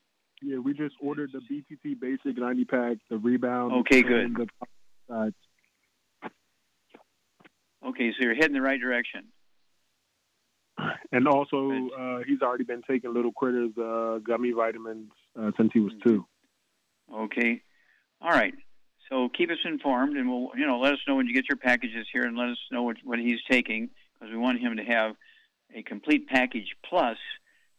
yeah, 0.43 0.59
we 0.59 0.75
just 0.75 0.97
ordered 1.01 1.31
the 1.33 1.41
BTT 1.41 2.01
Basic 2.01 2.37
90 2.37 2.65
pack, 2.65 2.97
the 3.09 3.19
rebound. 3.19 3.73
Okay, 3.73 4.03
good. 4.03 4.37
The, 4.37 5.15
uh, 5.15 5.31
okay, 7.89 8.11
so 8.13 8.25
you're 8.25 8.35
heading 8.35 8.55
the 8.55 8.63
right 8.63 8.81
direction. 8.81 9.25
And 11.11 11.27
also, 11.27 11.71
uh, 11.99 12.19
he's 12.27 12.43
already 12.43 12.65
been 12.65 12.83
taking 12.83 13.15
Little 13.15 13.33
Critters 13.33 13.77
uh, 13.79 14.19
gummy 14.19 14.53
vitamins 14.53 15.11
uh, 15.39 15.51
since 15.57 15.71
he 15.73 15.81
was 15.81 15.93
two. 16.07 16.27
Okay, 17.13 17.63
all 18.21 18.31
right. 18.31 18.55
So 19.09 19.29
keep 19.29 19.51
us 19.51 19.59
informed, 19.65 20.17
and 20.17 20.29
we'll 20.29 20.51
you 20.57 20.67
know 20.67 20.81
let 20.81 20.93
us 20.93 20.99
know 21.07 21.15
when 21.15 21.27
you 21.27 21.35
get 21.35 21.49
your 21.49 21.57
packages 21.57 22.07
here, 22.13 22.23
and 22.23 22.37
let 22.37 22.49
us 22.49 22.59
know 22.71 22.83
what 22.83 22.97
what 23.05 23.19
he's 23.19 23.39
taking 23.51 23.91
because 24.15 24.33
we 24.33 24.39
want 24.39 24.61
him 24.61 24.77
to 24.77 24.83
have 24.83 25.15
a 25.75 25.83
complete 25.83 26.27
package 26.27 26.75
plus. 26.85 27.17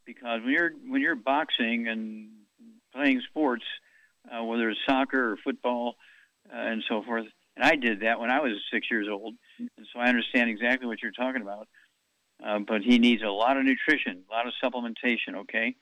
Because 0.05 0.41
when 0.43 0.53
you're 0.53 0.71
when 0.87 1.01
you're 1.01 1.15
boxing 1.15 1.87
and 1.87 2.29
playing 2.93 3.21
sports, 3.29 3.65
uh, 4.31 4.43
whether 4.43 4.69
it's 4.69 4.79
soccer 4.87 5.33
or 5.33 5.37
football 5.43 5.95
uh, 6.51 6.57
and 6.57 6.83
so 6.87 7.03
forth, 7.03 7.25
and 7.55 7.65
I 7.65 7.75
did 7.75 8.01
that 8.01 8.19
when 8.19 8.31
I 8.31 8.39
was 8.39 8.53
six 8.71 8.87
years 8.89 9.07
old, 9.11 9.35
so 9.59 9.99
I 9.99 10.07
understand 10.07 10.49
exactly 10.49 10.87
what 10.87 11.01
you're 11.01 11.11
talking 11.11 11.41
about. 11.41 11.67
Uh, 12.43 12.59
but 12.59 12.81
he 12.81 12.99
needs 12.99 13.23
a 13.23 13.29
lot 13.29 13.57
of 13.57 13.65
nutrition, 13.65 14.23
a 14.29 14.33
lot 14.33 14.45
of 14.47 14.53
supplementation. 14.63 15.35
Okay, 15.37 15.75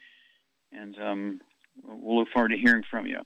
and 0.71 0.97
um, 1.01 1.41
we'll 1.83 2.19
look 2.19 2.29
forward 2.33 2.49
to 2.49 2.57
hearing 2.57 2.83
from 2.89 3.05
you. 3.05 3.19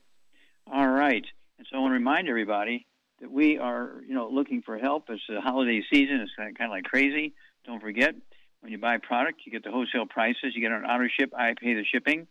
All 0.70 0.88
right, 0.88 1.24
and 1.58 1.66
so 1.70 1.76
I 1.76 1.80
want 1.80 1.90
to 1.92 1.94
remind 1.94 2.28
everybody 2.28 2.86
that 3.20 3.30
we 3.30 3.58
are, 3.58 4.02
you 4.06 4.14
know, 4.14 4.28
looking 4.28 4.62
for 4.62 4.78
help. 4.78 5.04
It's 5.10 5.22
the 5.28 5.40
holiday 5.40 5.82
season. 5.92 6.20
It's 6.20 6.32
kind 6.36 6.56
of 6.58 6.70
like 6.70 6.84
crazy. 6.84 7.34
Don't 7.66 7.80
forget, 7.80 8.14
when 8.60 8.72
you 8.72 8.78
buy 8.78 8.94
a 8.94 8.98
product, 8.98 9.42
you 9.44 9.52
get 9.52 9.62
the 9.62 9.70
wholesale 9.70 10.06
prices. 10.06 10.52
You 10.54 10.60
get 10.60 10.72
an 10.72 10.84
auto 10.84 11.06
ship. 11.18 11.32
I 11.36 11.54
pay 11.60 11.74
the 11.74 11.84
shipping, 11.84 12.26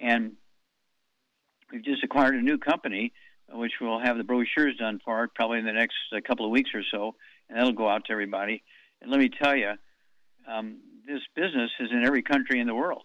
and 0.00 0.32
we've 1.72 1.84
just 1.84 2.04
acquired 2.04 2.34
a 2.34 2.42
new 2.42 2.58
company, 2.58 3.12
which 3.50 3.72
will 3.80 4.00
have 4.00 4.16
the 4.16 4.24
brochures 4.24 4.76
done 4.76 5.00
for 5.04 5.24
it 5.24 5.30
probably 5.34 5.58
in 5.58 5.64
the 5.64 5.72
next 5.72 5.96
uh, 6.12 6.20
couple 6.26 6.44
of 6.44 6.52
weeks 6.52 6.70
or 6.74 6.82
so, 6.90 7.14
and 7.48 7.58
that'll 7.58 7.72
go 7.72 7.88
out 7.88 8.04
to 8.06 8.12
everybody. 8.12 8.62
And 9.00 9.10
let 9.10 9.20
me 9.20 9.28
tell 9.28 9.56
you, 9.56 9.72
um, 10.48 10.78
this 11.06 11.20
business 11.34 11.70
is 11.80 11.90
in 11.92 12.04
every 12.04 12.22
country 12.22 12.60
in 12.60 12.66
the 12.66 12.74
world. 12.74 13.04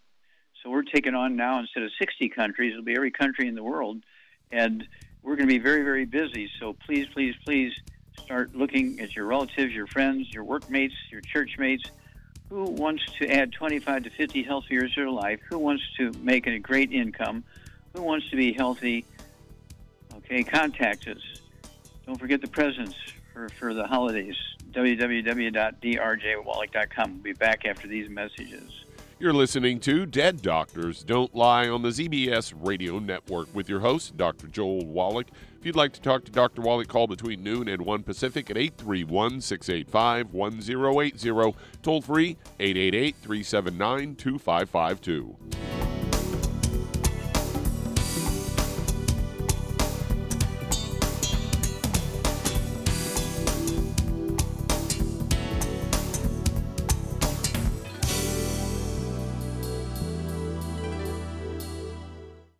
So 0.61 0.69
we're 0.69 0.83
taking 0.83 1.15
on 1.15 1.35
now 1.35 1.59
instead 1.59 1.83
of 1.83 1.91
60 1.99 2.29
countries, 2.29 2.73
it'll 2.73 2.83
be 2.83 2.95
every 2.95 3.11
country 3.11 3.47
in 3.47 3.55
the 3.55 3.63
world, 3.63 4.03
and 4.51 4.83
we're 5.23 5.35
going 5.35 5.47
to 5.47 5.53
be 5.53 5.59
very, 5.59 5.83
very 5.83 6.05
busy. 6.05 6.49
So 6.59 6.75
please, 6.85 7.07
please, 7.13 7.35
please 7.45 7.71
start 8.23 8.55
looking 8.55 8.99
at 8.99 9.15
your 9.15 9.25
relatives, 9.25 9.73
your 9.73 9.87
friends, 9.87 10.27
your 10.31 10.43
workmates, 10.43 10.93
your 11.11 11.21
church 11.21 11.51
mates. 11.57 11.83
Who 12.49 12.65
wants 12.65 13.03
to 13.19 13.31
add 13.31 13.53
25 13.53 14.03
to 14.03 14.09
50 14.09 14.43
healthy 14.43 14.67
years 14.71 14.93
to 14.93 15.01
their 15.01 15.09
life? 15.09 15.39
Who 15.49 15.57
wants 15.57 15.83
to 15.97 16.11
make 16.21 16.47
a 16.47 16.59
great 16.59 16.91
income? 16.91 17.43
Who 17.93 18.01
wants 18.01 18.29
to 18.29 18.35
be 18.35 18.53
healthy? 18.53 19.05
Okay, 20.17 20.43
contact 20.43 21.07
us. 21.07 21.21
Don't 22.05 22.19
forget 22.19 22.41
the 22.41 22.47
presents 22.47 22.95
for, 23.33 23.49
for 23.49 23.73
the 23.73 23.87
holidays. 23.87 24.35
www.drjwallach.com. 24.71 27.13
We'll 27.13 27.23
be 27.23 27.33
back 27.33 27.65
after 27.65 27.87
these 27.87 28.07
messages. 28.09 28.81
You're 29.21 29.33
listening 29.33 29.79
to 29.81 30.07
Dead 30.07 30.41
Doctors 30.41 31.03
Don't 31.03 31.35
Lie 31.35 31.69
on 31.69 31.83
the 31.83 31.89
ZBS 31.89 32.55
Radio 32.57 32.97
Network 32.97 33.53
with 33.53 33.69
your 33.69 33.81
host, 33.81 34.17
Dr. 34.17 34.47
Joel 34.47 34.87
Wallach. 34.87 35.27
If 35.59 35.65
you'd 35.67 35.75
like 35.75 35.93
to 35.93 36.01
talk 36.01 36.25
to 36.25 36.31
Dr. 36.31 36.63
Wallach, 36.63 36.87
call 36.87 37.05
between 37.05 37.43
noon 37.43 37.67
and 37.67 37.83
1 37.83 38.01
Pacific 38.01 38.49
at 38.49 38.57
831 38.57 39.41
685 39.41 40.33
1080. 40.33 41.55
Toll 41.83 42.01
free 42.01 42.35
888 42.59 43.15
379 43.17 44.15
2552. 44.15 45.80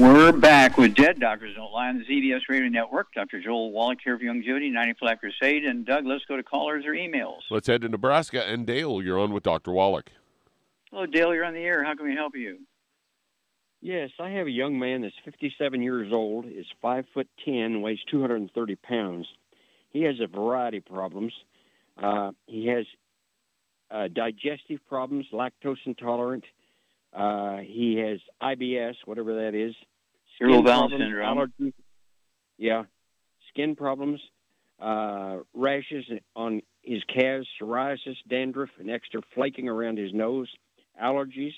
We're 0.00 0.32
back 0.32 0.78
with 0.78 0.94
Dead 0.94 1.20
Doctors 1.20 1.54
Don't 1.56 1.72
Lie 1.72 1.88
on 1.88 1.98
the 1.98 2.04
ZBS 2.06 2.48
Radio 2.48 2.70
Network. 2.70 3.12
Dr. 3.12 3.38
Joel 3.38 3.70
Wallach 3.70 3.98
here 4.02 4.18
for 4.18 4.24
Youngevity, 4.24 4.72
90 4.72 4.94
Flat 4.94 5.20
Crusade. 5.20 5.66
And 5.66 5.84
Doug, 5.84 6.06
let's 6.06 6.24
go 6.24 6.38
to 6.38 6.42
callers 6.42 6.86
or 6.86 6.92
emails. 6.92 7.40
Let's 7.50 7.66
head 7.66 7.82
to 7.82 7.88
Nebraska. 7.90 8.48
And 8.48 8.66
Dale, 8.66 9.02
you're 9.02 9.18
on 9.18 9.34
with 9.34 9.42
Dr. 9.42 9.72
Wallach. 9.72 10.06
Hello, 10.90 11.04
Dale. 11.04 11.34
You're 11.34 11.44
on 11.44 11.52
the 11.52 11.60
air. 11.60 11.84
How 11.84 11.94
can 11.94 12.06
we 12.06 12.14
help 12.14 12.34
you? 12.34 12.60
Yes, 13.82 14.08
I 14.18 14.30
have 14.30 14.46
a 14.46 14.50
young 14.50 14.78
man 14.78 15.02
that's 15.02 15.14
57 15.26 15.82
years 15.82 16.10
old, 16.14 16.46
is 16.46 16.64
five 16.80 17.04
foot 17.12 17.28
ten, 17.44 17.82
weighs 17.82 18.00
230 18.10 18.76
pounds. 18.76 19.26
He 19.90 20.04
has 20.04 20.14
a 20.18 20.26
variety 20.26 20.78
of 20.78 20.86
problems. 20.86 21.34
Uh, 22.02 22.30
he 22.46 22.68
has 22.68 22.86
uh, 23.90 24.08
digestive 24.08 24.80
problems, 24.88 25.26
lactose 25.30 25.76
intolerant. 25.84 26.44
Uh, 27.12 27.58
he 27.58 27.96
has 27.96 28.18
IBS, 28.42 28.94
whatever 29.04 29.44
that 29.44 29.54
is. 29.54 29.74
Irritable 30.40 30.62
bowel 30.64 30.88
problems, 30.88 31.04
syndrome. 31.04 31.38
allergies. 31.38 31.72
Yeah, 32.58 32.84
skin 33.48 33.74
problems, 33.76 34.20
uh, 34.80 35.38
rashes 35.54 36.04
on 36.36 36.62
his 36.82 37.02
calves, 37.14 37.46
psoriasis, 37.60 38.16
dandruff, 38.28 38.70
and 38.78 38.90
extra 38.90 39.20
flaking 39.34 39.68
around 39.68 39.98
his 39.98 40.12
nose, 40.12 40.48
allergies, 41.02 41.52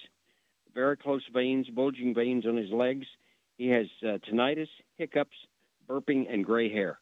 varicose 0.75 1.23
veins, 1.33 1.69
bulging 1.71 2.15
veins 2.15 2.47
on 2.47 2.57
his 2.57 2.71
legs. 2.71 3.07
He 3.59 3.69
has 3.69 3.87
uh, 4.03 4.19
tinnitus, 4.29 4.69
hiccups, 4.97 5.37
burping, 5.89 6.33
and 6.33 6.45
gray 6.45 6.73
hair. 6.73 6.99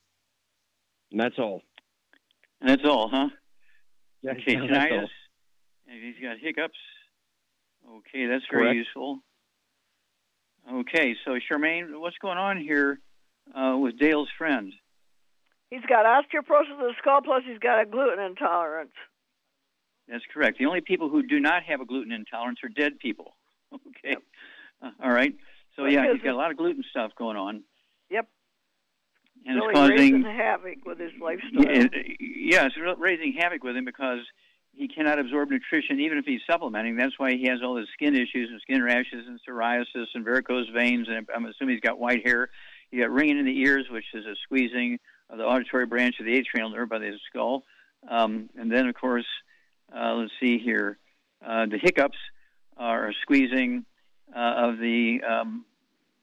And 1.10 1.20
that's 1.20 1.38
all. 1.38 1.62
And 2.60 2.68
that's 2.70 2.84
all, 2.84 3.08
huh? 3.10 3.28
Yeah, 4.22 4.32
Okay, 4.32 4.54
tinnitus. 4.56 4.92
all. 4.92 5.08
And 5.88 6.02
he's 6.04 6.22
got 6.22 6.36
hiccups. 6.38 6.78
Okay, 7.88 8.26
that's 8.26 8.44
very 8.50 8.64
Correct. 8.64 8.76
useful. 8.76 9.20
Okay, 10.72 11.16
so 11.24 11.32
Charmaine, 11.50 11.98
what's 11.98 12.18
going 12.18 12.38
on 12.38 12.58
here 12.58 13.00
uh, 13.54 13.76
with 13.76 13.98
Dale's 13.98 14.28
friend? 14.38 14.72
He's 15.70 15.82
got 15.88 16.04
osteoporosis 16.04 16.72
of 16.72 16.78
the 16.78 16.94
skull, 16.98 17.20
plus 17.22 17.42
he's 17.46 17.58
got 17.58 17.80
a 17.80 17.86
gluten 17.86 18.20
intolerance. 18.24 18.92
That's 20.08 20.24
correct. 20.32 20.58
The 20.58 20.66
only 20.66 20.80
people 20.80 21.08
who 21.08 21.22
do 21.22 21.38
not 21.40 21.62
have 21.64 21.80
a 21.80 21.84
gluten 21.84 22.12
intolerance 22.12 22.58
are 22.64 22.68
dead 22.68 22.98
people. 22.98 23.34
Okay. 24.04 24.16
Uh, 24.82 24.90
all 25.04 25.12
right. 25.12 25.32
So 25.76 25.82
Well, 25.82 25.92
yeah, 25.92 26.12
he's 26.12 26.22
got 26.22 26.32
a 26.32 26.36
lot 26.36 26.50
of 26.50 26.56
gluten 26.56 26.82
stuff 26.90 27.12
going 27.16 27.36
on, 27.36 27.62
Yep. 28.10 28.26
and 29.46 29.54
really 29.56 29.68
it's 29.68 29.78
causing 29.78 29.96
raising 29.96 30.22
havoc 30.24 30.78
with 30.84 30.98
his 30.98 31.12
lifestyle. 31.20 31.62
Yeah, 31.62 31.86
yeah, 32.18 32.66
it's 32.66 32.74
raising 32.98 33.34
havoc 33.38 33.62
with 33.62 33.76
him 33.76 33.84
because 33.84 34.20
he 34.74 34.88
cannot 34.88 35.18
absorb 35.18 35.50
nutrition 35.50 36.00
even 36.00 36.18
if 36.18 36.24
he's 36.24 36.40
supplementing. 36.48 36.96
That's 36.96 37.18
why 37.18 37.32
he 37.32 37.46
has 37.48 37.60
all 37.62 37.76
his 37.76 37.88
skin 37.92 38.14
issues 38.14 38.48
and 38.50 38.60
skin 38.60 38.82
rashes 38.82 39.26
and 39.26 39.38
psoriasis 39.46 40.06
and 40.14 40.24
varicose 40.24 40.68
veins. 40.72 41.08
And 41.08 41.28
I'm 41.34 41.46
assuming 41.46 41.74
he's 41.74 41.80
got 41.80 41.98
white 41.98 42.26
hair. 42.26 42.50
You 42.90 43.00
got 43.00 43.10
ringing 43.10 43.38
in 43.38 43.44
the 43.44 43.58
ears, 43.60 43.86
which 43.90 44.06
is 44.14 44.24
a 44.26 44.34
squeezing 44.44 44.98
of 45.28 45.38
the 45.38 45.44
auditory 45.44 45.86
branch 45.86 46.16
of 46.18 46.26
the 46.26 46.32
atrial 46.32 46.72
nerve 46.72 46.88
by 46.88 46.98
the 46.98 47.12
skull. 47.28 47.64
Um, 48.08 48.48
and 48.56 48.70
then, 48.70 48.88
of 48.88 48.94
course, 48.94 49.26
uh, 49.94 50.14
let's 50.14 50.32
see 50.40 50.58
here, 50.58 50.98
uh, 51.44 51.66
the 51.66 51.78
hiccups 51.78 52.18
are 52.76 53.08
a 53.08 53.12
squeezing 53.22 53.84
uh, 54.34 54.68
of 54.68 54.78
the 54.78 55.20
um, 55.28 55.64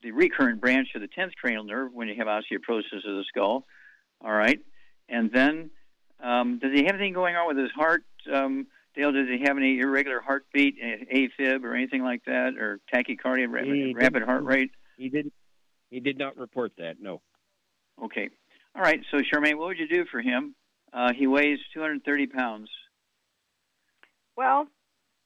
the 0.04 0.12
recurrent 0.12 0.62
branch 0.62 0.90
of 0.96 1.02
the 1.02 1.08
10th 1.08 1.36
cranial 1.36 1.64
nerve 1.64 1.92
when 1.94 2.08
you 2.08 2.16
have 2.16 2.28
osteoporosis 2.28 3.06
of 3.08 3.16
the 3.16 3.26
skull. 3.28 3.66
All 4.22 4.32
right. 4.32 4.60
And 5.10 5.32
then, 5.32 5.70
um, 6.22 6.60
does 6.60 6.72
he 6.74 6.84
have 6.84 6.96
anything 6.96 7.14
going 7.14 7.36
on 7.36 7.48
with 7.48 7.58
his 7.58 7.72
heart? 7.72 8.04
Um, 8.32 8.68
Dale, 8.96 9.12
does 9.12 9.28
he 9.28 9.40
have 9.46 9.58
any 9.58 9.80
irregular 9.80 10.20
heartbeat, 10.20 10.76
a- 10.82 11.06
AFib, 11.40 11.64
or 11.64 11.76
anything 11.76 12.04
like 12.04 12.24
that, 12.26 12.58
or 12.58 12.80
tachycardia, 12.94 13.48
ra- 13.50 13.64
He 13.64 13.94
rapid 13.96 14.24
heart 14.24 14.44
rate? 14.44 14.72
He 14.98 15.10
didn't. 15.10 15.34
He 15.90 16.00
did 16.00 16.18
not 16.18 16.36
report 16.38 16.74
that. 16.78 16.96
No. 17.00 17.22
Okay. 18.04 18.30
All 18.76 18.82
right. 18.82 19.00
So, 19.12 19.18
Charmaine, 19.20 19.56
what 19.58 19.68
would 19.68 19.80
you 19.80 19.88
do 19.88 20.06
for 20.12 20.22
him? 20.22 20.56
Uh, 20.92 21.14
he 21.14 21.28
weighs 21.28 21.60
230 21.74 22.28
pounds. 22.28 22.70
Well, 24.36 24.68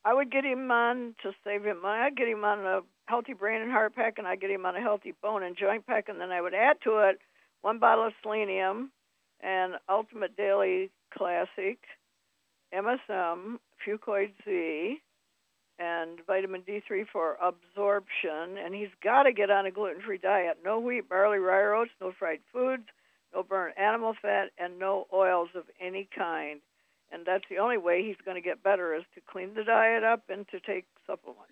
I 0.05 0.13
would 0.13 0.31
get 0.31 0.45
him 0.45 0.69
on 0.71 1.15
to 1.23 1.31
save 1.43 1.63
him 1.65 1.81
money. 1.81 2.01
I'd 2.01 2.15
get 2.15 2.27
him 2.27 2.43
on 2.43 2.65
a 2.65 2.81
healthy 3.05 3.33
brain 3.33 3.61
and 3.61 3.71
heart 3.71 3.95
pack, 3.95 4.17
and 4.17 4.27
I'd 4.27 4.41
get 4.41 4.49
him 4.51 4.65
on 4.65 4.75
a 4.75 4.81
healthy 4.81 5.13
bone 5.21 5.43
and 5.43 5.55
joint 5.57 5.85
pack, 5.85 6.09
and 6.09 6.19
then 6.19 6.31
I 6.31 6.41
would 6.41 6.53
add 6.53 6.77
to 6.83 6.99
it 7.09 7.19
one 7.61 7.79
bottle 7.79 8.07
of 8.07 8.13
selenium 8.23 8.91
and 9.41 9.73
Ultimate 9.89 10.35
Daily 10.37 10.91
Classic, 11.13 11.77
MSM, 12.73 13.57
Fucoid 13.85 14.31
Z, 14.45 15.01
and 15.79 16.19
vitamin 16.25 16.61
D3 16.61 17.05
for 17.11 17.37
absorption. 17.41 18.57
And 18.63 18.73
he's 18.73 18.89
got 19.03 19.23
to 19.23 19.33
get 19.33 19.49
on 19.49 19.65
a 19.65 19.71
gluten-free 19.71 20.19
diet: 20.19 20.59
no 20.63 20.79
wheat, 20.79 21.09
barley, 21.09 21.39
rye 21.39 21.79
oats, 21.79 21.91
no 21.99 22.11
fried 22.17 22.39
foods, 22.53 22.83
no 23.33 23.43
burnt 23.43 23.77
animal 23.77 24.13
fat, 24.21 24.49
and 24.57 24.79
no 24.79 25.07
oils 25.13 25.49
of 25.55 25.63
any 25.79 26.07
kind 26.15 26.61
and 27.11 27.25
that's 27.25 27.43
the 27.49 27.57
only 27.57 27.77
way 27.77 28.03
he's 28.03 28.17
going 28.23 28.35
to 28.35 28.41
get 28.41 28.63
better 28.63 28.95
is 28.95 29.03
to 29.15 29.21
clean 29.21 29.53
the 29.53 29.63
diet 29.63 30.03
up 30.03 30.23
and 30.29 30.47
to 30.49 30.59
take 30.59 30.85
supplements. 31.05 31.51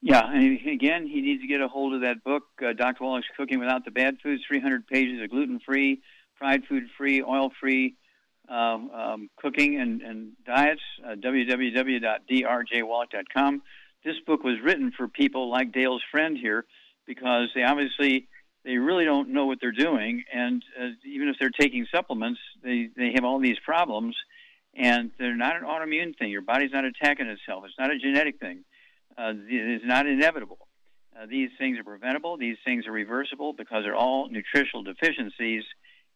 Yeah, 0.00 0.28
and 0.28 0.58
again, 0.66 1.06
he 1.06 1.20
needs 1.20 1.42
to 1.42 1.46
get 1.46 1.60
a 1.60 1.68
hold 1.68 1.94
of 1.94 2.00
that 2.00 2.24
book, 2.24 2.42
uh, 2.60 2.72
Dr. 2.72 3.04
Wallach's 3.04 3.28
Cooking 3.36 3.60
Without 3.60 3.84
the 3.84 3.92
Bad 3.92 4.16
Foods, 4.20 4.42
300 4.48 4.86
pages 4.88 5.22
of 5.22 5.30
gluten-free, 5.30 6.00
fried 6.36 6.64
food-free, 6.64 7.22
oil-free 7.22 7.94
um, 8.52 8.90
um, 8.90 9.30
cooking 9.36 9.80
and, 9.80 10.02
and 10.02 10.32
diets, 10.44 10.82
uh, 11.04 11.14
www.drjwallach.com. 11.14 13.62
This 14.04 14.16
book 14.26 14.44
was 14.44 14.58
written 14.62 14.92
for 14.96 15.08
people 15.08 15.50
like 15.50 15.72
Dale's 15.72 16.02
friend 16.10 16.36
here 16.36 16.66
because 17.06 17.48
they 17.54 17.62
obviously 17.62 18.28
they 18.64 18.76
really 18.76 19.04
don't 19.04 19.30
know 19.30 19.46
what 19.46 19.58
they're 19.60 19.72
doing, 19.72 20.22
and 20.32 20.64
uh, 20.80 20.90
even 21.04 21.28
if 21.28 21.36
they're 21.40 21.50
taking 21.50 21.84
supplements, 21.92 22.38
they, 22.62 22.90
they 22.96 23.10
have 23.14 23.24
all 23.24 23.40
these 23.40 23.58
problems, 23.64 24.14
and 24.74 25.10
they're 25.18 25.36
not 25.36 25.56
an 25.56 25.64
autoimmune 25.64 26.16
thing. 26.16 26.30
Your 26.30 26.42
body's 26.42 26.70
not 26.72 26.84
attacking 26.84 27.26
itself. 27.26 27.64
It's 27.66 27.76
not 27.78 27.90
a 27.90 27.98
genetic 27.98 28.38
thing 28.38 28.62
uh, 29.18 29.32
is 29.50 29.82
not 29.84 30.06
inevitable. 30.06 30.68
Uh, 31.16 31.26
these 31.26 31.50
things 31.58 31.78
are 31.78 31.84
preventable. 31.84 32.36
These 32.36 32.56
things 32.64 32.86
are 32.86 32.92
reversible 32.92 33.52
because 33.52 33.84
they're 33.84 33.96
all 33.96 34.28
nutritional 34.28 34.82
deficiencies, 34.82 35.64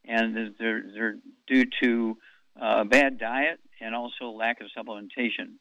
and 0.07 0.55
they're, 0.59 0.83
they're 0.95 1.17
due 1.47 1.65
to 1.83 2.17
uh, 2.61 2.81
a 2.81 2.85
bad 2.85 3.19
diet 3.19 3.61
and 3.81 3.95
also 3.95 4.31
lack 4.31 4.61
of 4.61 4.69
supplementation. 4.77 5.55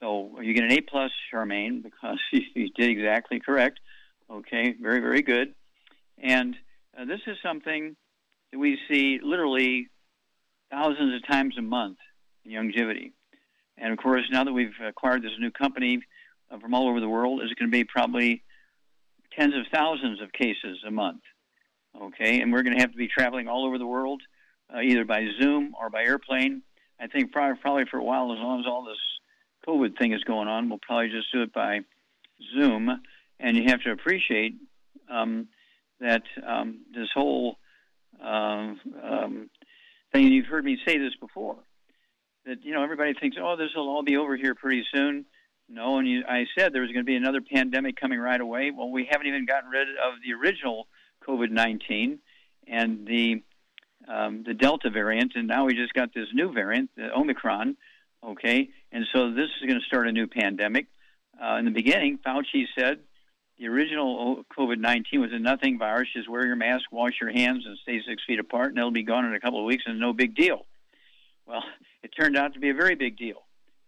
So 0.00 0.40
you 0.40 0.54
get 0.54 0.64
an 0.64 0.72
A 0.72 0.80
plus, 0.80 1.10
Charmaine, 1.32 1.82
because 1.82 2.18
you 2.32 2.70
did 2.70 2.90
exactly 2.90 3.40
correct. 3.40 3.80
Okay, 4.30 4.74
very 4.80 5.00
very 5.00 5.22
good. 5.22 5.54
And 6.22 6.54
uh, 6.98 7.04
this 7.04 7.20
is 7.26 7.36
something 7.42 7.96
that 8.52 8.58
we 8.58 8.78
see 8.88 9.20
literally 9.22 9.88
thousands 10.70 11.14
of 11.14 11.26
times 11.26 11.56
a 11.58 11.62
month 11.62 11.98
in 12.44 12.52
Youngevity. 12.52 13.12
And 13.76 13.92
of 13.92 13.98
course, 13.98 14.22
now 14.30 14.44
that 14.44 14.52
we've 14.52 14.74
acquired 14.84 15.22
this 15.22 15.32
new 15.38 15.50
company, 15.50 16.00
uh, 16.50 16.58
from 16.58 16.74
all 16.74 16.88
over 16.88 17.00
the 17.00 17.08
world 17.08 17.42
is 17.42 17.52
going 17.58 17.70
to 17.70 17.72
be 17.72 17.84
probably 17.84 18.42
tens 19.38 19.54
of 19.54 19.66
thousands 19.72 20.20
of 20.20 20.32
cases 20.32 20.78
a 20.86 20.90
month. 20.90 21.20
Okay, 22.00 22.40
and 22.40 22.52
we're 22.52 22.62
going 22.62 22.76
to 22.76 22.80
have 22.80 22.92
to 22.92 22.98
be 22.98 23.08
traveling 23.08 23.48
all 23.48 23.66
over 23.66 23.78
the 23.78 23.86
world, 23.86 24.22
uh, 24.72 24.80
either 24.80 25.04
by 25.04 25.26
Zoom 25.40 25.74
or 25.80 25.90
by 25.90 26.02
airplane. 26.02 26.62
I 27.00 27.06
think 27.06 27.32
probably, 27.32 27.58
probably 27.60 27.84
for 27.90 27.98
a 27.98 28.04
while, 28.04 28.32
as 28.32 28.38
long 28.38 28.60
as 28.60 28.66
all 28.66 28.84
this 28.84 28.98
COVID 29.66 29.98
thing 29.98 30.12
is 30.12 30.24
going 30.24 30.48
on, 30.48 30.68
we'll 30.68 30.78
probably 30.78 31.10
just 31.10 31.32
do 31.32 31.42
it 31.42 31.52
by 31.52 31.80
Zoom. 32.54 33.00
And 33.40 33.56
you 33.56 33.64
have 33.68 33.82
to 33.82 33.90
appreciate 33.90 34.56
um, 35.08 35.48
that 36.00 36.22
um, 36.46 36.80
this 36.92 37.08
whole 37.14 37.56
um, 38.20 38.80
um 39.02 39.50
thing, 40.12 40.28
you've 40.28 40.46
heard 40.46 40.64
me 40.64 40.78
say 40.86 40.98
this 40.98 41.14
before, 41.20 41.56
that, 42.46 42.64
you 42.64 42.72
know, 42.72 42.82
everybody 42.82 43.14
thinks, 43.14 43.36
oh, 43.40 43.56
this 43.56 43.70
will 43.76 43.88
all 43.88 44.02
be 44.02 44.16
over 44.16 44.36
here 44.36 44.54
pretty 44.54 44.84
soon. 44.92 45.26
No, 45.68 45.98
and 45.98 46.08
you, 46.08 46.24
I 46.26 46.46
said 46.56 46.72
there 46.72 46.82
was 46.82 46.90
going 46.92 47.04
to 47.04 47.10
be 47.10 47.16
another 47.16 47.42
pandemic 47.42 47.96
coming 48.00 48.18
right 48.18 48.40
away. 48.40 48.70
Well, 48.74 48.90
we 48.90 49.06
haven't 49.10 49.26
even 49.26 49.44
gotten 49.44 49.68
rid 49.68 49.88
of 49.88 50.14
the 50.24 50.32
original 50.32 50.88
COVID 51.26 51.50
19 51.50 52.18
and 52.66 53.06
the 53.06 53.42
um, 54.06 54.42
the 54.46 54.54
Delta 54.54 54.90
variant, 54.90 55.32
and 55.34 55.46
now 55.46 55.66
we 55.66 55.74
just 55.74 55.92
got 55.92 56.14
this 56.14 56.28
new 56.32 56.52
variant, 56.52 56.90
the 56.96 57.14
Omicron. 57.14 57.76
Okay, 58.24 58.70
and 58.90 59.04
so 59.12 59.30
this 59.32 59.48
is 59.60 59.66
going 59.66 59.78
to 59.78 59.86
start 59.86 60.08
a 60.08 60.12
new 60.12 60.26
pandemic. 60.26 60.86
Uh, 61.40 61.56
in 61.56 61.66
the 61.66 61.70
beginning, 61.70 62.18
Fauci 62.26 62.64
said 62.76 63.00
the 63.58 63.68
original 63.68 64.44
COVID 64.56 64.78
19 64.78 65.20
was 65.20 65.30
a 65.32 65.38
nothing 65.38 65.78
virus. 65.78 66.08
Just 66.14 66.28
wear 66.28 66.46
your 66.46 66.56
mask, 66.56 66.90
wash 66.90 67.20
your 67.20 67.30
hands, 67.30 67.64
and 67.66 67.76
stay 67.82 68.00
six 68.06 68.22
feet 68.26 68.38
apart, 68.38 68.70
and 68.70 68.78
it'll 68.78 68.90
be 68.90 69.02
gone 69.02 69.24
in 69.24 69.34
a 69.34 69.40
couple 69.40 69.60
of 69.60 69.66
weeks, 69.66 69.84
and 69.86 70.00
no 70.00 70.12
big 70.12 70.34
deal. 70.34 70.66
Well, 71.46 71.62
it 72.02 72.10
turned 72.18 72.36
out 72.36 72.54
to 72.54 72.60
be 72.60 72.70
a 72.70 72.74
very 72.74 72.94
big 72.94 73.16
deal. 73.16 73.42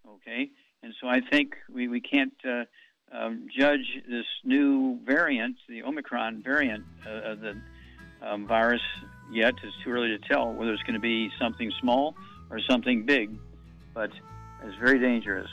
Okay, 0.07 0.51
and 0.83 0.95
so 1.01 1.09
I 1.09 1.20
think 1.20 1.55
we, 1.72 1.89
we 1.89 2.01
can't 2.01 2.35
uh, 2.45 2.64
um, 3.12 3.48
judge 3.56 4.02
this 4.08 4.26
new 4.44 4.98
variant, 5.04 5.56
the 5.68 5.82
Omicron 5.82 6.42
variant 6.42 6.84
uh, 7.06 7.32
of 7.32 7.40
the 7.40 7.61
um, 8.22 8.46
virus, 8.46 8.82
yet. 9.30 9.54
It's 9.62 9.76
too 9.84 9.90
early 9.90 10.08
to 10.08 10.18
tell 10.18 10.52
whether 10.52 10.72
it's 10.72 10.82
going 10.82 10.94
to 10.94 11.00
be 11.00 11.30
something 11.38 11.72
small 11.80 12.14
or 12.50 12.61
something 12.61 13.04
big, 13.06 13.30
but 13.94 14.11
it's 14.64 14.76
very 14.78 14.98
dangerous. 14.98 15.48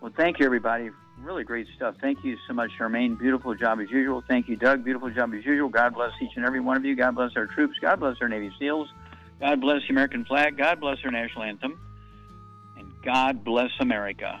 Well, 0.00 0.12
thank 0.16 0.38
you, 0.38 0.46
everybody. 0.46 0.90
Really 1.20 1.44
great 1.44 1.66
stuff. 1.76 1.96
Thank 2.00 2.24
you 2.24 2.36
so 2.46 2.54
much, 2.54 2.70
Charmaine. 2.78 3.18
Beautiful 3.18 3.54
job 3.54 3.80
as 3.80 3.90
usual. 3.90 4.22
Thank 4.26 4.48
you, 4.48 4.56
Doug. 4.56 4.84
Beautiful 4.84 5.10
job 5.10 5.34
as 5.34 5.44
usual. 5.44 5.68
God 5.68 5.94
bless 5.94 6.12
each 6.22 6.30
and 6.36 6.44
every 6.44 6.60
one 6.60 6.76
of 6.76 6.84
you. 6.84 6.94
God 6.94 7.16
bless 7.16 7.32
our 7.36 7.46
troops. 7.46 7.74
God 7.80 7.98
bless 8.00 8.16
our 8.20 8.28
Navy 8.28 8.52
SEALs. 8.58 8.88
God 9.40 9.60
bless 9.60 9.82
the 9.82 9.90
American 9.90 10.24
flag. 10.24 10.56
God 10.56 10.80
bless 10.80 10.98
our 11.04 11.10
national 11.10 11.44
anthem. 11.44 11.80
And 12.76 12.86
God 13.02 13.44
bless 13.44 13.70
America. 13.80 14.40